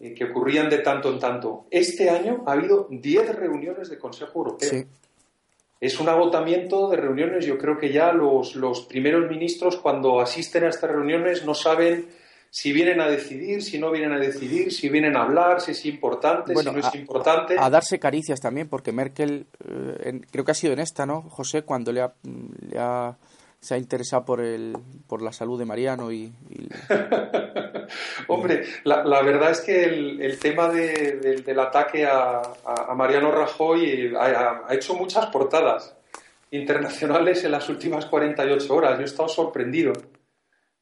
[0.00, 1.66] eh, que ocurrían de tanto en tanto?
[1.70, 4.70] Este año ha habido diez reuniones de Consejo Europeo.
[4.70, 4.86] Sí
[5.80, 7.46] es un agotamiento de reuniones.
[7.46, 12.06] Yo creo que ya los, los primeros ministros, cuando asisten a estas reuniones, no saben
[12.50, 15.86] si vienen a decidir, si no vienen a decidir, si vienen a hablar, si es
[15.86, 17.56] importante, si no es importante.
[17.58, 21.62] A, darse caricias también, porque Merkel, eh, creo que ha sido en esta, ¿no, José?
[21.62, 23.16] Cuando le ha, le ha
[23.60, 24.74] se ha interesado por, el,
[25.06, 26.32] por la salud de Mariano y...
[28.28, 33.30] Hombre, la, la, verdad es que el, el tema de, del ataque a, a, Mariano
[33.32, 35.94] Rajoy ha, ha, hecho muchas portadas
[36.52, 38.96] internacionales en las últimas 48 horas.
[38.96, 39.92] Yo he estado sorprendido.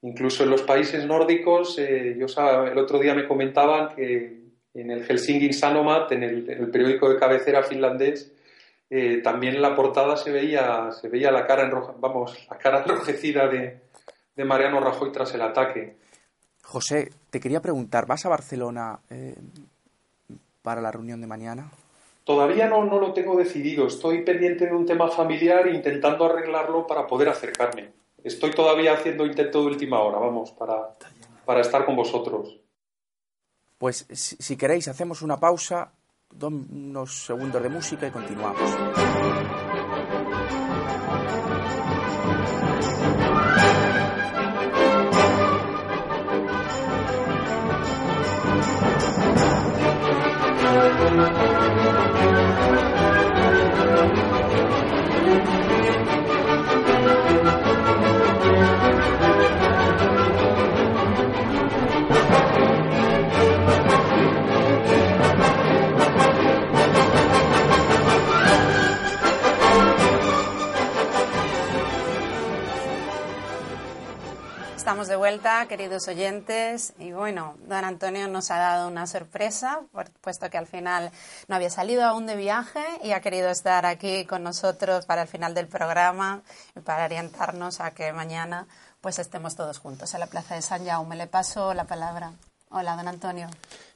[0.02, 2.26] Incluso en los países nórdicos, eh, yo
[2.64, 4.38] el otro día me comentaban que
[4.74, 8.32] en el Helsinki Sanomat, en el, en el periódico de cabecera finlandés,
[8.90, 13.46] eh, también en la portada se veía, se veía la cara vamos, la cara enrojecida
[13.46, 13.80] de,
[14.34, 15.98] de, Mariano Rajoy tras el ataque.
[16.62, 19.36] José, te quería preguntar, ¿vas a Barcelona eh,
[20.62, 21.70] para la reunión de mañana?
[22.24, 23.86] Todavía no, no lo tengo decidido.
[23.86, 27.92] Estoy pendiente de un tema familiar intentando arreglarlo para poder acercarme.
[28.22, 30.94] Estoy todavía haciendo intento de última hora, vamos, para,
[31.44, 32.58] para estar con vosotros.
[33.78, 35.92] Pues si queréis, hacemos una pausa
[36.40, 38.60] unos segundos de música y continuamos.
[75.28, 79.80] Vuelta, queridos oyentes, y bueno, don Antonio nos ha dado una sorpresa,
[80.22, 81.10] puesto que al final
[81.48, 85.28] no había salido aún de viaje y ha querido estar aquí con nosotros para el
[85.28, 86.40] final del programa
[86.74, 88.66] y para orientarnos a que mañana
[89.02, 91.14] pues estemos todos juntos en la Plaza de San Jaume.
[91.14, 92.32] Le paso la palabra.
[92.70, 93.48] Hola, don Antonio.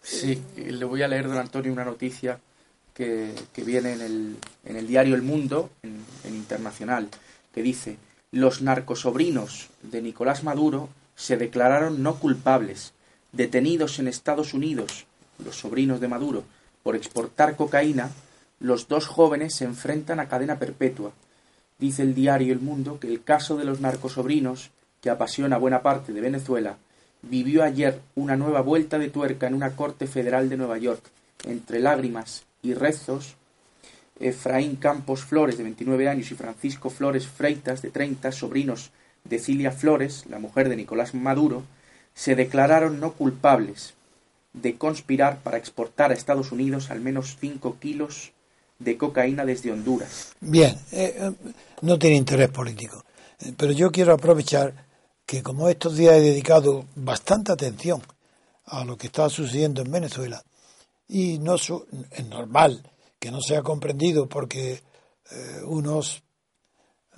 [0.03, 2.39] Sí, le voy a leer, don Antonio, una noticia
[2.93, 7.09] que, viene en el, en el diario El Mundo, en, en internacional,
[7.55, 7.97] que dice
[8.33, 10.91] los narcosobrinos de Nicolás Maduro
[11.23, 12.95] se declararon no culpables,
[13.31, 15.07] detenidos en Estados Unidos,
[15.45, 16.43] los sobrinos de Maduro,
[16.83, 18.11] por exportar cocaína,
[18.59, 21.13] los dos jóvenes se enfrentan a cadena perpetua.
[21.79, 26.13] Dice el diario El Mundo que el caso de los narcosobrinos, que apasiona buena parte
[26.13, 26.77] de Venezuela,
[27.23, 31.05] vivió ayer una nueva vuelta de tuerca en una corte federal de Nueva York.
[31.45, 33.37] Entre lágrimas y rezos,
[34.19, 38.91] Efraín Campos Flores, de 29 años, y Francisco Flores Freitas, de 30, sobrinos
[39.25, 41.63] de Cilia Flores, la mujer de Nicolás Maduro,
[42.15, 43.95] se declararon no culpables
[44.53, 48.33] de conspirar para exportar a Estados Unidos al menos 5 kilos
[48.79, 50.33] de cocaína desde Honduras.
[50.41, 51.33] Bien, eh, eh,
[51.81, 53.05] no tiene interés político,
[53.41, 54.87] eh, pero yo quiero aprovechar
[55.25, 58.03] que como estos días he dedicado bastante atención
[58.67, 60.43] a lo que está sucediendo en Venezuela,
[61.09, 61.71] y no es
[62.29, 62.83] normal
[63.19, 64.81] que no sea comprendido porque
[65.67, 66.23] unos,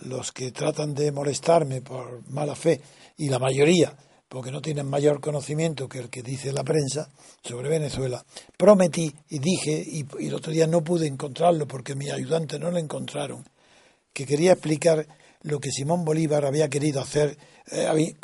[0.05, 2.81] los que tratan de molestarme por mala fe,
[3.17, 3.97] y la mayoría
[4.35, 7.09] porque no tienen mayor conocimiento que el que dice la prensa
[7.41, 8.25] sobre Venezuela,
[8.57, 12.79] prometí y dije, y, el otro día no pude encontrarlo porque mis ayudantes no lo
[12.79, 13.45] encontraron,
[14.13, 15.07] que quería explicar
[15.43, 17.39] lo que Simón Bolívar había querido hacer,
[17.71, 18.17] eh,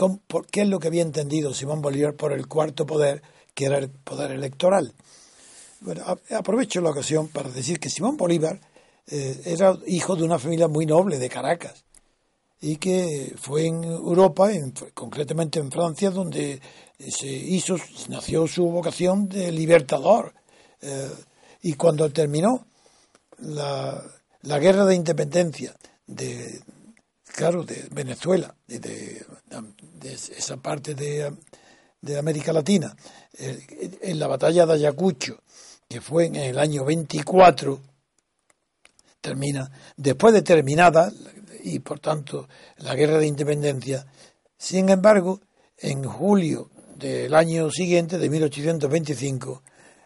[0.50, 3.22] qué es lo que había entendido Simón Bolívar por el cuarto poder,
[3.54, 4.92] que era el poder electoral.
[5.80, 8.60] Bueno, aprovecho la ocasión para decir que Simón Bolívar
[9.06, 11.84] eh, era hijo de una familia muy noble de Caracas
[12.60, 14.50] y que fue en Europa,
[14.92, 16.60] concretamente en Francia, donde
[16.98, 17.76] se hizo,
[18.08, 20.34] nació su vocación de libertador.
[20.82, 21.10] Eh,
[21.62, 22.66] y cuando terminó
[23.38, 24.02] la,
[24.42, 25.74] guerra de independencia
[26.06, 26.60] de,
[27.24, 31.32] claro, de Venezuela, de, de, esa parte de,
[32.18, 32.94] América Latina,
[33.38, 35.42] eh, en la batalla de Ayacucho,
[35.88, 37.80] que fue en el año 24,
[39.20, 41.12] termina, después de terminada
[41.62, 42.48] y por tanto
[42.78, 44.06] la guerra de independencia.
[44.56, 45.40] Sin embargo,
[45.78, 49.62] en julio del año siguiente, de 1825,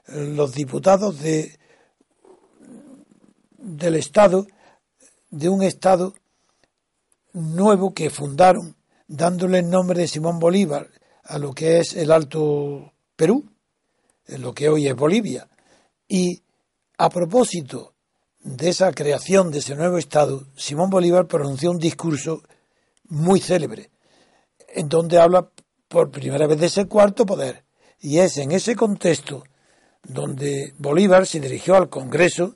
[0.09, 1.59] los diputados de,
[3.59, 4.47] del Estado,
[5.31, 6.15] de un Estado
[7.33, 8.77] nuevo que fundaron,
[9.09, 10.89] dándole el nombre de Simón Bolívar
[11.25, 13.45] a lo que es el Alto Perú,
[14.27, 15.49] lo que hoy es Bolivia.
[16.07, 16.43] Y
[16.99, 17.94] a propósito
[18.45, 22.43] de esa creación de ese nuevo Estado, Simón Bolívar pronunció un discurso
[23.09, 23.91] muy célebre,
[24.69, 25.49] en donde habla
[25.89, 27.65] por primera vez de ese cuarto poder.
[28.01, 29.45] Y es en ese contexto
[30.03, 32.55] donde Bolívar se dirigió al Congreso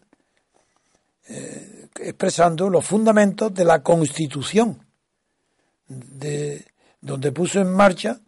[1.26, 4.86] eh, expresando los fundamentos de la Constitución,
[5.88, 6.66] de,
[7.00, 8.20] donde puso en marcha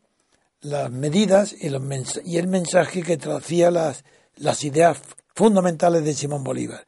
[0.63, 1.83] las medidas y, los
[2.25, 4.05] y el mensaje que tracía las,
[4.37, 4.99] las ideas
[5.35, 6.87] fundamentales de Simón Bolívar.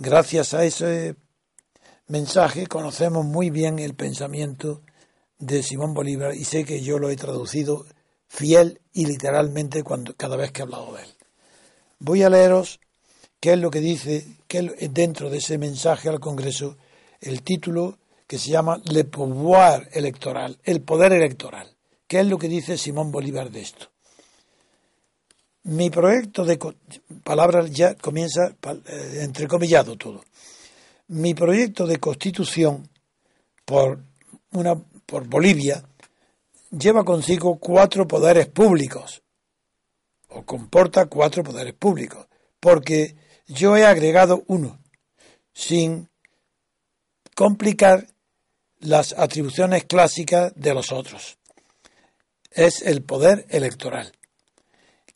[0.00, 1.16] Gracias a ese
[2.06, 4.80] mensaje conocemos muy bien el pensamiento
[5.40, 7.84] de Simón Bolívar y sé que yo lo he traducido
[8.28, 11.08] fiel y literalmente cuando, cada vez que he hablado de él.
[11.98, 12.78] Voy a leeros
[13.40, 16.76] qué es lo que dice que dentro de ese mensaje al Congreso
[17.20, 21.76] el título que se llama Le pouvoir electoral, el poder electoral.
[22.06, 23.90] ¿Qué es lo que dice Simón Bolívar de esto?
[25.68, 26.58] Mi proyecto de
[27.22, 28.56] palabras ya comienza
[28.86, 30.24] eh, entrecomillado todo.
[31.08, 32.88] Mi proyecto de constitución
[33.66, 34.02] por
[34.52, 35.84] una por Bolivia
[36.70, 39.22] lleva consigo cuatro poderes públicos
[40.30, 42.26] o comporta cuatro poderes públicos,
[42.60, 43.16] porque
[43.46, 44.78] yo he agregado uno
[45.52, 46.08] sin
[47.34, 48.06] complicar
[48.80, 51.36] las atribuciones clásicas de los otros.
[52.52, 54.17] Es el poder electoral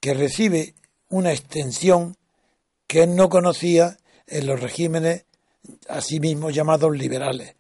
[0.03, 0.75] que recibe
[1.11, 2.17] una extensión
[2.89, 5.27] que él no conocía en los regímenes
[5.89, 7.55] asimismo llamados liberales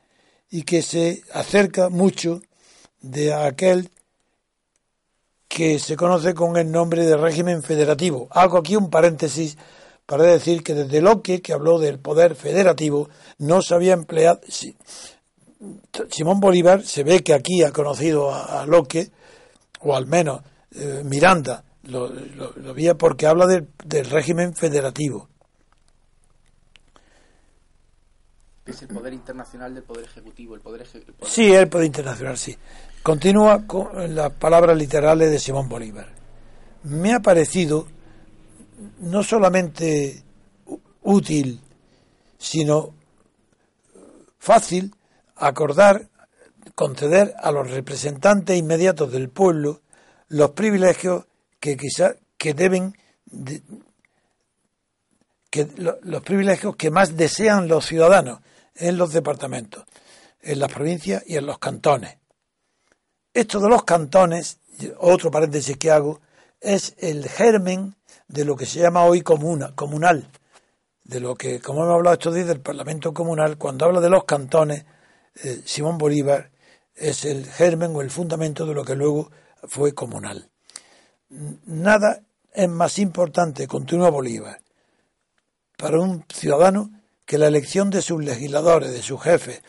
[0.51, 2.43] y que se acerca mucho
[3.01, 3.91] de aquel
[5.47, 8.27] que se conoce con el nombre de régimen federativo.
[8.33, 9.57] Hago aquí un paréntesis
[10.05, 14.41] para decir que desde Locke, que habló del poder federativo, no se había empleado.
[16.11, 19.13] Simón Bolívar se ve que aquí ha conocido a, Locke,
[19.79, 20.43] o al menos
[20.75, 23.67] eh, Miranda, lo, lo, vi porque habla del,
[24.11, 25.29] régimen federativo.
[28.65, 30.87] Es el poder internacional del poder ejecutivo, el poder,
[31.23, 32.57] Sí, el poder internacional, sí.
[33.03, 36.09] Continúa con las palabras literales de Simón Bolívar.
[36.85, 37.89] Me ha parecido
[39.01, 40.23] no solamente
[41.03, 41.61] útil,
[42.39, 42.95] sino
[44.39, 44.95] fácil
[45.35, 46.09] acordar,
[46.77, 49.81] conceder a los representantes inmediatos del pueblo
[50.29, 51.27] los privilegios
[51.63, 52.99] que quizá que deben
[55.49, 58.41] que los privilegios que más desean los ciudadanos
[58.75, 59.85] en los departamentos,
[60.41, 62.19] en las provincias y en los cantones.
[63.33, 64.59] Esto de los cantones,
[64.99, 66.21] otro paréntesis que hago,
[66.61, 67.95] es el germen
[68.27, 70.29] de lo que se llama hoy comuna, comunal,
[71.05, 74.25] de lo que, como hemos hablado estos días del Parlamento Comunal, cuando habla de los
[74.25, 74.85] cantones,
[75.45, 76.51] eh, Simón Bolívar
[76.97, 79.31] es el germen o el fundamento de lo que luego
[79.69, 80.52] fue comunal.
[81.33, 82.23] Nada
[82.53, 84.61] es más importante, continúa Bolívar,
[85.79, 86.91] para un ciudadano
[87.25, 89.63] que la elección de sus legisladores, de sus jefes,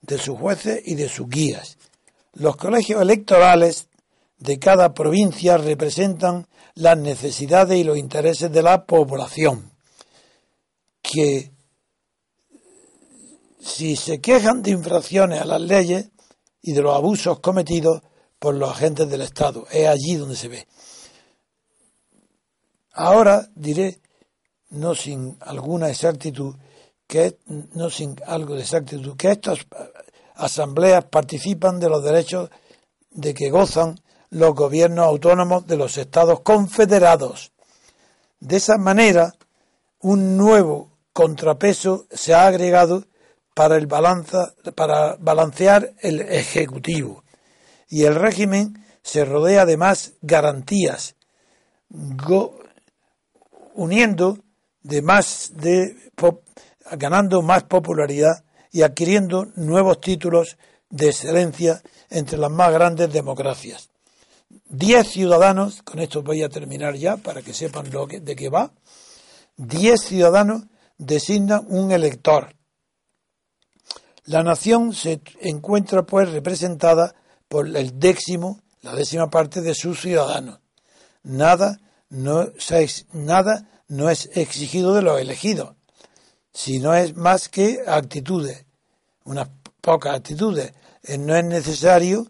[0.00, 1.76] de sus jueces y de sus guías.
[2.34, 3.88] Los colegios electorales
[4.38, 9.72] de cada provincia representan las necesidades y los intereses de la población,
[11.02, 11.50] que
[13.60, 16.10] si se quejan de infracciones a las leyes
[16.62, 18.02] y de los abusos cometidos
[18.38, 20.68] por los agentes del Estado, es allí donde se ve.
[22.98, 24.00] Ahora diré,
[24.70, 26.56] no sin alguna exactitud,
[27.06, 29.60] que no sin algo de exactitud, que estas
[30.34, 32.50] asambleas participan de los derechos
[33.12, 37.52] de que gozan los gobiernos autónomos de los estados confederados.
[38.40, 39.32] De esa manera,
[40.00, 43.04] un nuevo contrapeso se ha agregado
[43.54, 47.22] para, el balancear el Ejecutivo
[47.88, 51.14] y el régimen se rodea de más garantías,
[53.78, 54.38] uniendo
[54.82, 55.96] de más de
[56.96, 60.58] ganando más popularidad y adquiriendo nuevos títulos
[60.90, 63.90] de excelencia entre las más grandes democracias.
[64.68, 68.48] Diez ciudadanos, con esto voy a terminar ya para que sepan lo que, de qué
[68.48, 68.72] va,
[69.56, 70.64] diez ciudadanos
[70.96, 72.56] designan un elector.
[74.24, 77.14] La nación se encuentra pues representada
[77.48, 80.58] por el décimo, la décima parte de sus ciudadanos.
[81.22, 81.78] Nada
[82.10, 82.48] no,
[83.12, 85.76] nada no es exigido de los elegidos,
[86.52, 88.64] sino es más que actitudes,
[89.24, 89.48] unas
[89.80, 90.72] pocas actitudes.
[91.02, 92.26] Eh, no es necesario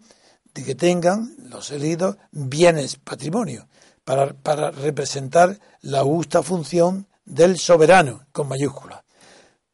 [0.54, 3.68] de que tengan los elegidos bienes, patrimonio,
[4.04, 9.02] para, para representar la justa función del soberano, con mayúsculas.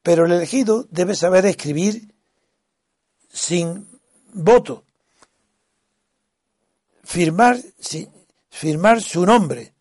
[0.02, 2.14] Pero el elegido debe saber escribir
[3.32, 3.88] sin
[4.32, 4.84] voto,
[7.02, 7.59] firmar,
[8.50, 9.74] firmar su nombre,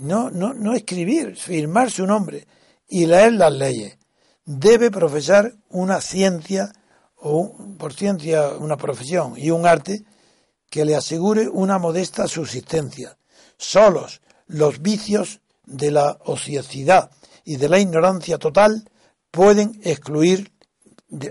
[0.00, 2.46] no, no, no escribir, firmar su nombre
[2.88, 3.98] y leer las leyes.
[4.46, 6.72] Debe profesar una ciencia
[7.16, 10.04] o por ciencia una profesión y un arte
[10.70, 13.18] que le asegure una modesta subsistencia.
[13.58, 17.10] Solos los vicios de la ociosidad
[17.44, 18.88] y de la ignorancia total
[19.30, 20.50] pueden excluir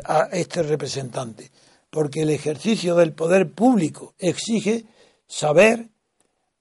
[0.06, 1.52] a este representante,
[1.90, 4.86] porque el ejercicio del poder público exige
[5.28, 5.90] saber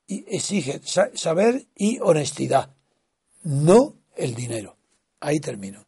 [0.09, 0.81] y exige
[1.15, 2.75] saber y honestidad,
[3.45, 4.77] no el dinero.
[5.21, 5.85] Ahí termino.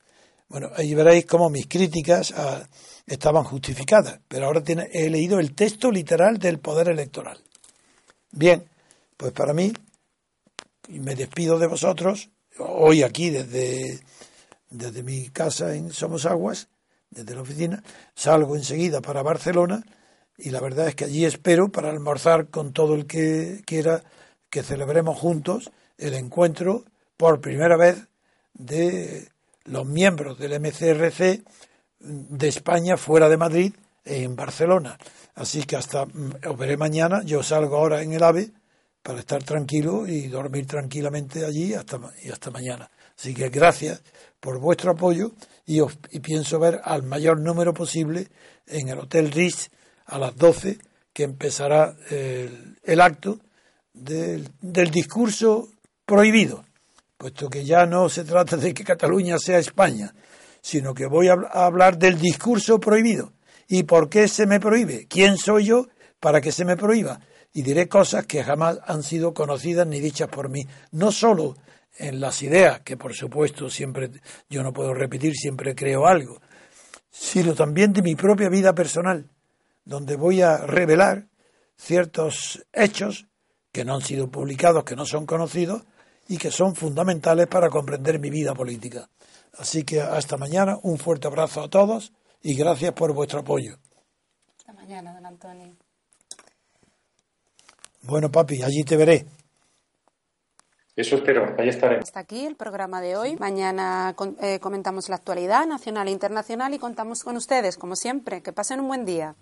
[0.49, 2.69] Bueno, ahí veréis cómo mis críticas a,
[3.07, 7.39] estaban justificadas, pero ahora tiene, he leído el texto literal del poder electoral.
[8.31, 8.69] Bien,
[9.17, 9.73] pues para mí,
[10.89, 14.01] me despido de vosotros, hoy aquí desde,
[14.69, 16.69] desde mi casa en Somos Aguas,
[17.09, 17.83] desde la oficina,
[18.15, 19.83] salgo enseguida para Barcelona
[20.43, 24.03] y la verdad es que allí espero para almorzar con todo el que quiera
[24.49, 26.85] que celebremos juntos el encuentro
[27.17, 28.09] por primera vez
[28.55, 29.29] de
[29.65, 31.43] los miembros del MCRC
[32.01, 33.75] de España fuera de Madrid
[34.05, 34.99] en Barcelona.
[35.35, 37.23] Así que hasta mm, os veré mañana.
[37.25, 38.51] Yo salgo ahora en el AVE
[39.03, 42.91] para estar tranquilo y dormir tranquilamente allí hasta, y hasta mañana.
[43.17, 44.03] Así que gracias
[44.41, 45.33] por vuestro apoyo
[45.67, 48.29] y, os, pienso ver al mayor número posible
[48.67, 49.71] en el Hotel Ritz
[50.11, 50.79] a las 12
[51.13, 53.41] que empezará el, el acto
[53.93, 55.69] del, del discurso
[56.05, 56.65] prohibido,
[57.17, 60.15] puesto que ya no se trata de que Cataluña sea España,
[60.61, 63.33] sino que voy a hablar del discurso prohibido.
[63.69, 65.07] ¿Y por qué se me prohíbe?
[65.09, 65.87] ¿Quién soy yo
[66.19, 67.21] para que se me prohíba?
[67.53, 71.57] Y diré cosas que jamás han sido conocidas ni dichas por mí, no solo
[71.97, 74.11] en las ideas, que por supuesto siempre
[74.49, 76.41] yo no puedo repetir, siempre creo algo,
[77.11, 79.29] sino también de mi propia vida personal,
[79.85, 81.29] donde voy a revelar
[81.77, 83.27] ciertos hechos
[83.73, 85.83] que no han sido publicados, que no son conocidos
[86.29, 89.09] y que son fundamentales para comprender mi vida política.
[89.59, 92.13] Así que hasta mañana, un fuerte abrazo a todos
[92.43, 93.77] y gracias por vuestro apoyo.
[94.59, 95.77] Hasta mañana, don Antonio.
[98.03, 99.27] Bueno, papi, allí te veré.
[100.97, 101.99] Eso espero, ahí estaré.
[101.99, 103.37] Hasta aquí el programa de hoy.
[103.37, 108.43] Mañana eh, comentamos la actualidad nacional e internacional y contamos con ustedes, como siempre.
[108.43, 109.35] Que pasen un buen día.